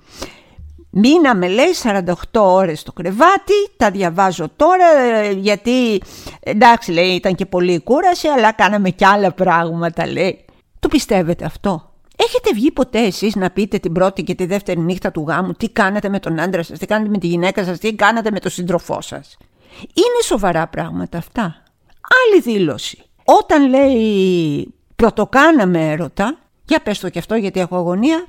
Μείναμε 0.90 1.48
λέει 1.48 1.66
48 1.82 2.12
ώρες 2.32 2.80
στο 2.80 2.92
κρεβάτι, 2.92 3.52
τα 3.76 3.90
διαβάζω 3.90 4.48
τώρα 4.56 4.98
ε, 4.98 5.30
γιατί 5.30 6.00
εντάξει 6.40 6.92
λέει 6.92 7.08
ήταν 7.08 7.34
και 7.34 7.46
πολύ 7.46 7.80
κούραση 7.80 8.28
αλλά 8.28 8.52
κάναμε 8.52 8.90
και 8.90 9.06
άλλα 9.06 9.32
πράγματα 9.32 10.06
λέει. 10.06 10.44
Το 10.78 10.88
πιστεύετε 10.88 11.44
αυτό; 11.44 11.92
Έχετε 12.16 12.50
βγει 12.54 12.70
ποτέ 12.72 12.98
εσείς 12.98 13.34
να 13.36 13.50
πείτε 13.50 13.78
την 13.78 13.92
πρώτη 13.92 14.22
και 14.22 14.34
τη 14.34 14.46
δεύτερη 14.46 14.80
νύχτα 14.80 15.10
του 15.10 15.24
γάμου 15.28 15.52
τι 15.52 15.68
κάνετε 15.68 16.08
με 16.08 16.18
τον 16.18 16.40
άντρα 16.40 16.62
σας, 16.62 16.78
τι 16.78 16.86
κάνετε 16.86 17.10
με 17.10 17.18
τη 17.18 17.26
γυναίκα 17.26 17.64
σας, 17.64 17.78
τι 17.78 17.94
κάνετε 17.94 18.30
με 18.30 18.40
τον 18.40 18.50
σύντροφό 18.50 19.00
σας; 19.00 19.36
Είναι 19.78 20.22
σοβαρά 20.24 20.66
πράγματα 20.68 21.18
αυτά. 21.18 21.62
Άλλη 22.00 22.40
δήλωση. 22.42 23.02
Όταν 23.24 23.68
λέει 23.68 24.70
πρωτοκάναμε 24.96 25.90
έρωτα, 25.90 26.38
για 26.64 26.80
πες 26.82 26.98
το 26.98 27.08
και 27.08 27.18
αυτό 27.18 27.34
γιατί 27.34 27.60
έχω 27.60 27.76
αγωνία, 27.76 28.26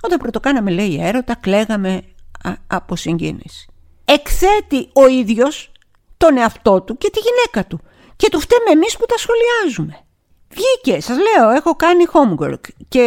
όταν 0.00 0.18
πρωτοκάναμε 0.18 0.70
λέει 0.70 0.98
έρωτα 1.02 1.34
κλαίγαμε 1.34 2.02
από 2.66 2.96
συγκίνηση. 2.96 3.68
Εκθέτει 4.04 4.88
ο 4.92 5.06
ίδιος 5.06 5.72
τον 6.16 6.36
εαυτό 6.36 6.80
του 6.80 6.98
και 6.98 7.10
τη 7.10 7.18
γυναίκα 7.18 7.68
του 7.68 7.80
και 8.16 8.28
του 8.30 8.40
φταίμε 8.40 8.70
εμείς 8.72 8.96
που 8.96 9.04
τα 9.06 9.14
σχολιάζουμε. 9.18 9.98
Βγήκε, 10.48 11.00
σας 11.00 11.16
λέω, 11.16 11.50
έχω 11.50 11.76
κάνει 11.76 12.04
homework 12.12 12.68
και 12.88 13.00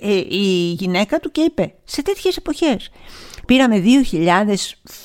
ε, 0.00 0.14
η 0.14 0.72
γυναίκα 0.78 1.20
του 1.20 1.30
και 1.30 1.40
είπε 1.40 1.74
σε 1.84 2.02
τέτοιες 2.02 2.36
εποχές 2.36 2.90
πήραμε 3.46 3.82
2.000 4.12 4.54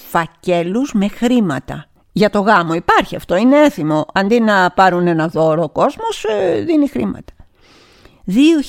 φακέλους 0.10 0.94
με 0.94 1.08
χρήματα 1.08 1.86
για 2.12 2.30
το 2.30 2.40
γάμο. 2.40 2.74
Υπάρχει 2.74 3.16
αυτό, 3.16 3.36
είναι 3.36 3.60
έθιμο. 3.60 4.06
Αντί 4.14 4.40
να 4.40 4.72
πάρουν 4.72 5.08
ένα 5.08 5.28
δώρο 5.28 5.64
ο 5.64 5.70
κόσμος, 5.70 6.24
ε, 6.24 6.60
δίνει 6.60 6.88
χρήματα. 6.88 7.34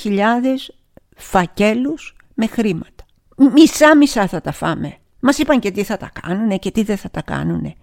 2.000 0.03 0.19
φακέλους 1.15 2.15
με 2.33 2.47
χρήματα. 2.47 3.05
Μισά 3.53 3.97
μισά 3.97 4.27
θα 4.27 4.41
τα 4.41 4.51
φάμε. 4.51 4.97
Μας 5.19 5.37
είπαν 5.37 5.59
και 5.59 5.71
τι 5.71 5.83
θα 5.83 5.97
τα 5.97 6.11
κάνουνε 6.21 6.57
και 6.57 6.71
τι 6.71 6.83
δεν 6.83 6.97
θα 6.97 7.09
τα 7.09 7.21
κάνουνε. 7.21 7.73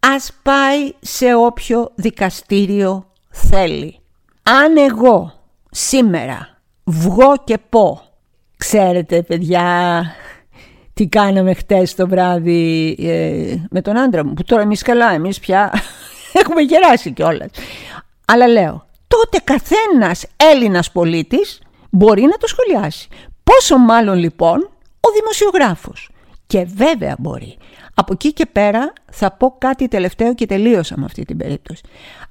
Ας 0.00 0.32
πάει 0.42 0.92
σε 1.00 1.34
όποιο 1.34 1.92
δικαστήριο 1.94 3.12
θέλει. 3.30 3.98
Αν 4.42 4.76
εγώ 4.76 5.32
σήμερα 5.70 6.58
βγω 6.84 7.34
και 7.44 7.58
πω, 7.68 8.02
ξέρετε 8.56 9.22
παιδιά 9.22 10.04
τι 10.94 11.06
κάναμε 11.06 11.54
χτες 11.54 11.94
το 11.94 12.08
βράδυ 12.08 12.96
ε, 12.98 13.54
με 13.70 13.80
τον 13.82 13.98
άντρα 13.98 14.24
μου, 14.24 14.34
που 14.34 14.44
τώρα 14.44 14.62
εμείς 14.62 14.82
καλά, 14.82 15.12
εμείς 15.12 15.40
πια 15.40 15.72
έχουμε 16.40 16.60
γεράσει 16.60 17.12
κιόλας. 17.12 17.50
Αλλά 18.24 18.48
λέω, 18.48 18.85
τότε 19.06 19.38
καθένας 19.44 20.24
Έλληνας 20.36 20.92
πολίτης 20.92 21.60
μπορεί 21.90 22.22
να 22.22 22.36
το 22.36 22.46
σχολιάσει. 22.46 23.08
Πόσο 23.44 23.78
μάλλον 23.78 24.18
λοιπόν 24.18 24.70
ο 25.00 25.08
δημοσιογράφος. 25.20 26.10
Και 26.46 26.64
βέβαια 26.74 27.16
μπορεί. 27.18 27.58
Από 27.94 28.12
εκεί 28.12 28.32
και 28.32 28.46
πέρα 28.46 28.92
θα 29.12 29.30
πω 29.30 29.54
κάτι 29.58 29.88
τελευταίο 29.88 30.34
και 30.34 30.46
τελείωσα 30.46 30.94
με 30.98 31.04
αυτή 31.04 31.24
την 31.24 31.36
περίπτωση. 31.36 31.82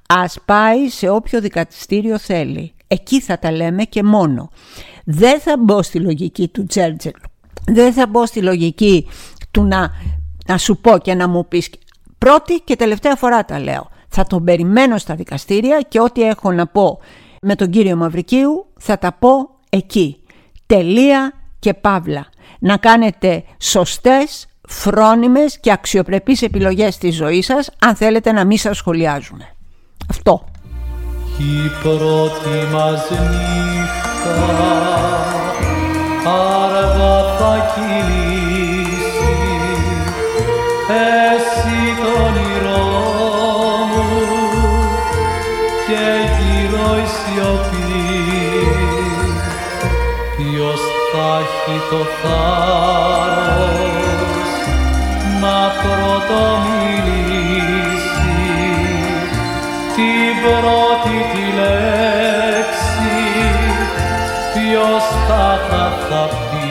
Ας 0.08 0.38
πάει 0.44 0.88
σε 0.88 1.08
όποιο 1.08 1.40
δικαστήριο 1.40 2.18
θέλει. 2.18 2.74
Εκεί 2.86 3.20
θα 3.20 3.38
τα 3.38 3.52
λέμε 3.52 3.84
και 3.84 4.02
μόνο. 4.02 4.50
Δεν 5.04 5.40
θα 5.40 5.56
μπω 5.58 5.82
στη 5.82 6.00
λογική 6.00 6.48
του 6.48 6.66
Τσέρτζελ. 6.66 7.12
Δεν 7.66 7.92
θα 7.92 8.06
μπω 8.06 8.26
στη 8.26 8.42
λογική 8.42 9.08
του 9.50 9.64
να, 9.64 9.90
να 10.46 10.58
σου 10.58 10.76
πω 10.76 10.98
και 10.98 11.14
να 11.14 11.28
μου 11.28 11.48
πεις. 11.48 11.70
Πρώτη 12.18 12.60
και 12.64 12.76
τελευταία 12.76 13.16
φορά 13.16 13.44
τα 13.44 13.58
λέω. 13.58 13.88
Θα 14.18 14.24
τον 14.24 14.44
περιμένω 14.44 14.98
στα 14.98 15.14
δικαστήρια 15.14 15.80
και 15.88 16.00
ό,τι 16.00 16.22
έχω 16.22 16.52
να 16.52 16.66
πω 16.66 16.98
με 17.42 17.54
τον 17.54 17.70
κύριο 17.70 17.96
Μαυρικίου 17.96 18.66
θα 18.78 18.98
τα 18.98 19.12
πω 19.12 19.30
εκεί. 19.70 20.16
Τελεία 20.66 21.32
και 21.58 21.74
παύλα. 21.74 22.26
Να 22.58 22.76
κάνετε 22.76 23.44
σωστές, 23.60 24.46
φρόνιμες 24.68 25.60
και 25.60 25.72
αξιοπρεπείς 25.72 26.42
επιλογές 26.42 26.94
στη 26.94 27.10
ζωή 27.10 27.42
σας 27.42 27.70
αν 27.78 27.94
θέλετε 27.94 28.32
να 28.32 28.44
μην 28.44 28.58
σας 28.58 28.76
σχολιάζουμε. 28.76 29.54
Αυτό. 30.10 30.44
Η 31.38 31.68
πρώτη 31.82 32.72
μας 32.72 33.10
νύχτα 33.10 34.34
αργά 36.24 37.36
θα 37.38 38.05
έχει 51.68 51.78
το 51.90 52.00
θάρρος 52.22 53.40
να 55.40 55.58
πρωτομιλήσει 55.82 57.26
την 59.94 60.32
πρώτη 60.42 61.16
τη 61.32 61.44
λέξη 61.60 63.16
ποιος 64.52 65.04
θα 65.28 65.46
θα 66.08 66.22
πει 66.28 66.68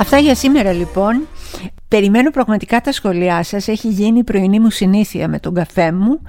Αυτά 0.00 0.18
για 0.18 0.34
σήμερα 0.34 0.72
λοιπόν. 0.72 1.26
Περιμένω 1.88 2.30
πραγματικά 2.30 2.80
τα 2.80 2.92
σχόλιά 2.92 3.42
σας. 3.42 3.68
Έχει 3.68 3.88
γίνει 3.88 4.18
η 4.18 4.24
πρωινή 4.24 4.60
μου 4.60 4.70
συνήθεια 4.70 5.28
με 5.28 5.38
τον 5.38 5.54
καφέ 5.54 5.92
μου 5.92 6.20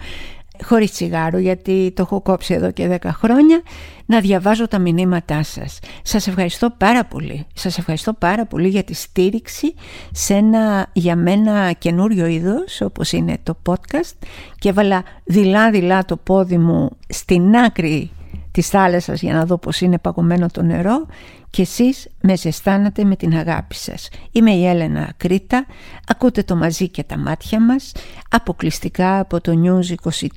χωρίς 0.63 0.91
τσιγάρο 0.91 1.38
γιατί 1.38 1.91
το 1.95 2.02
έχω 2.02 2.21
κόψει 2.21 2.54
εδώ 2.54 2.71
και 2.71 2.99
10 3.02 3.10
χρόνια 3.12 3.62
να 4.06 4.19
διαβάζω 4.19 4.67
τα 4.67 4.80
μηνύματά 4.80 5.43
σας. 5.43 5.80
Σας 6.02 6.28
ευχαριστώ 6.28 6.69
πάρα 6.78 7.06
πολύ. 7.06 7.45
Σας 7.54 7.78
ευχαριστώ 7.78 8.13
πάρα 8.13 8.45
πολύ 8.45 8.67
για 8.67 8.84
τη 8.84 8.93
στήριξη 8.93 9.73
σε 10.12 10.34
ένα 10.34 10.88
για 10.93 11.15
μένα 11.15 11.71
καινούριο 11.71 12.26
είδος 12.26 12.82
όπως 12.82 13.12
είναι 13.12 13.38
το 13.43 13.58
podcast 13.65 14.13
και 14.60 14.69
έβαλα 14.69 15.04
δειλά 15.23 15.71
δειλά 15.71 16.06
το 16.06 16.17
πόδι 16.17 16.58
μου 16.58 16.89
στην 17.08 17.56
άκρη 17.56 18.12
της 18.52 18.69
θάλασσας 18.69 19.21
για 19.21 19.34
να 19.34 19.45
δω 19.45 19.58
πως 19.58 19.82
είναι 19.82 19.97
παγωμένο 19.97 20.47
το 20.52 20.62
νερό 20.62 21.06
και 21.54 21.62
εσείς 21.62 22.08
με 22.22 22.36
ζεστάνατε 22.36 23.04
με 23.04 23.16
την 23.16 23.36
αγάπη 23.36 23.76
σας. 23.76 24.10
Είμαι 24.32 24.52
η 24.52 24.68
Έλενα 24.68 25.13
Κρήτα, 25.18 25.66
ακούτε 26.08 26.44
το 26.44 26.56
μαζί 26.56 26.89
και 26.89 27.04
τα 27.04 27.18
μάτια 27.18 27.62
μας, 27.62 27.92
αποκλειστικά 28.30 29.20
από 29.20 29.42
το 29.42 29.54
News 29.63 29.96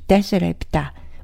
24-7. 0.09 0.51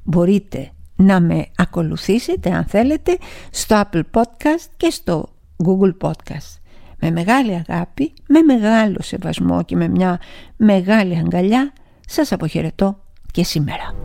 Μπορείτε 0.03 0.71
να 0.95 1.19
με 1.19 1.45
ακολουθήσετε 1.55 2.53
αν 2.53 2.65
θέλετε 2.65 3.17
στο 3.51 3.81
Apple 3.81 4.01
Podcast 4.11 4.65
και 4.77 4.89
στο 4.89 5.29
Google 5.65 6.09
Podcast. 6.09 6.59
Με 6.99 7.11
μεγάλη 7.11 7.63
αγάπη, 7.67 8.13
με 8.27 8.41
μεγάλο 8.41 8.97
σεβασμό 9.01 9.63
και 9.63 9.75
με 9.75 9.87
μια 9.87 10.19
μεγάλη 10.55 11.17
αγκαλιά 11.17 11.73
σας 12.07 12.31
αποχαιρετώ 12.31 12.99
και 13.31 13.43
σήμερα. 13.43 13.95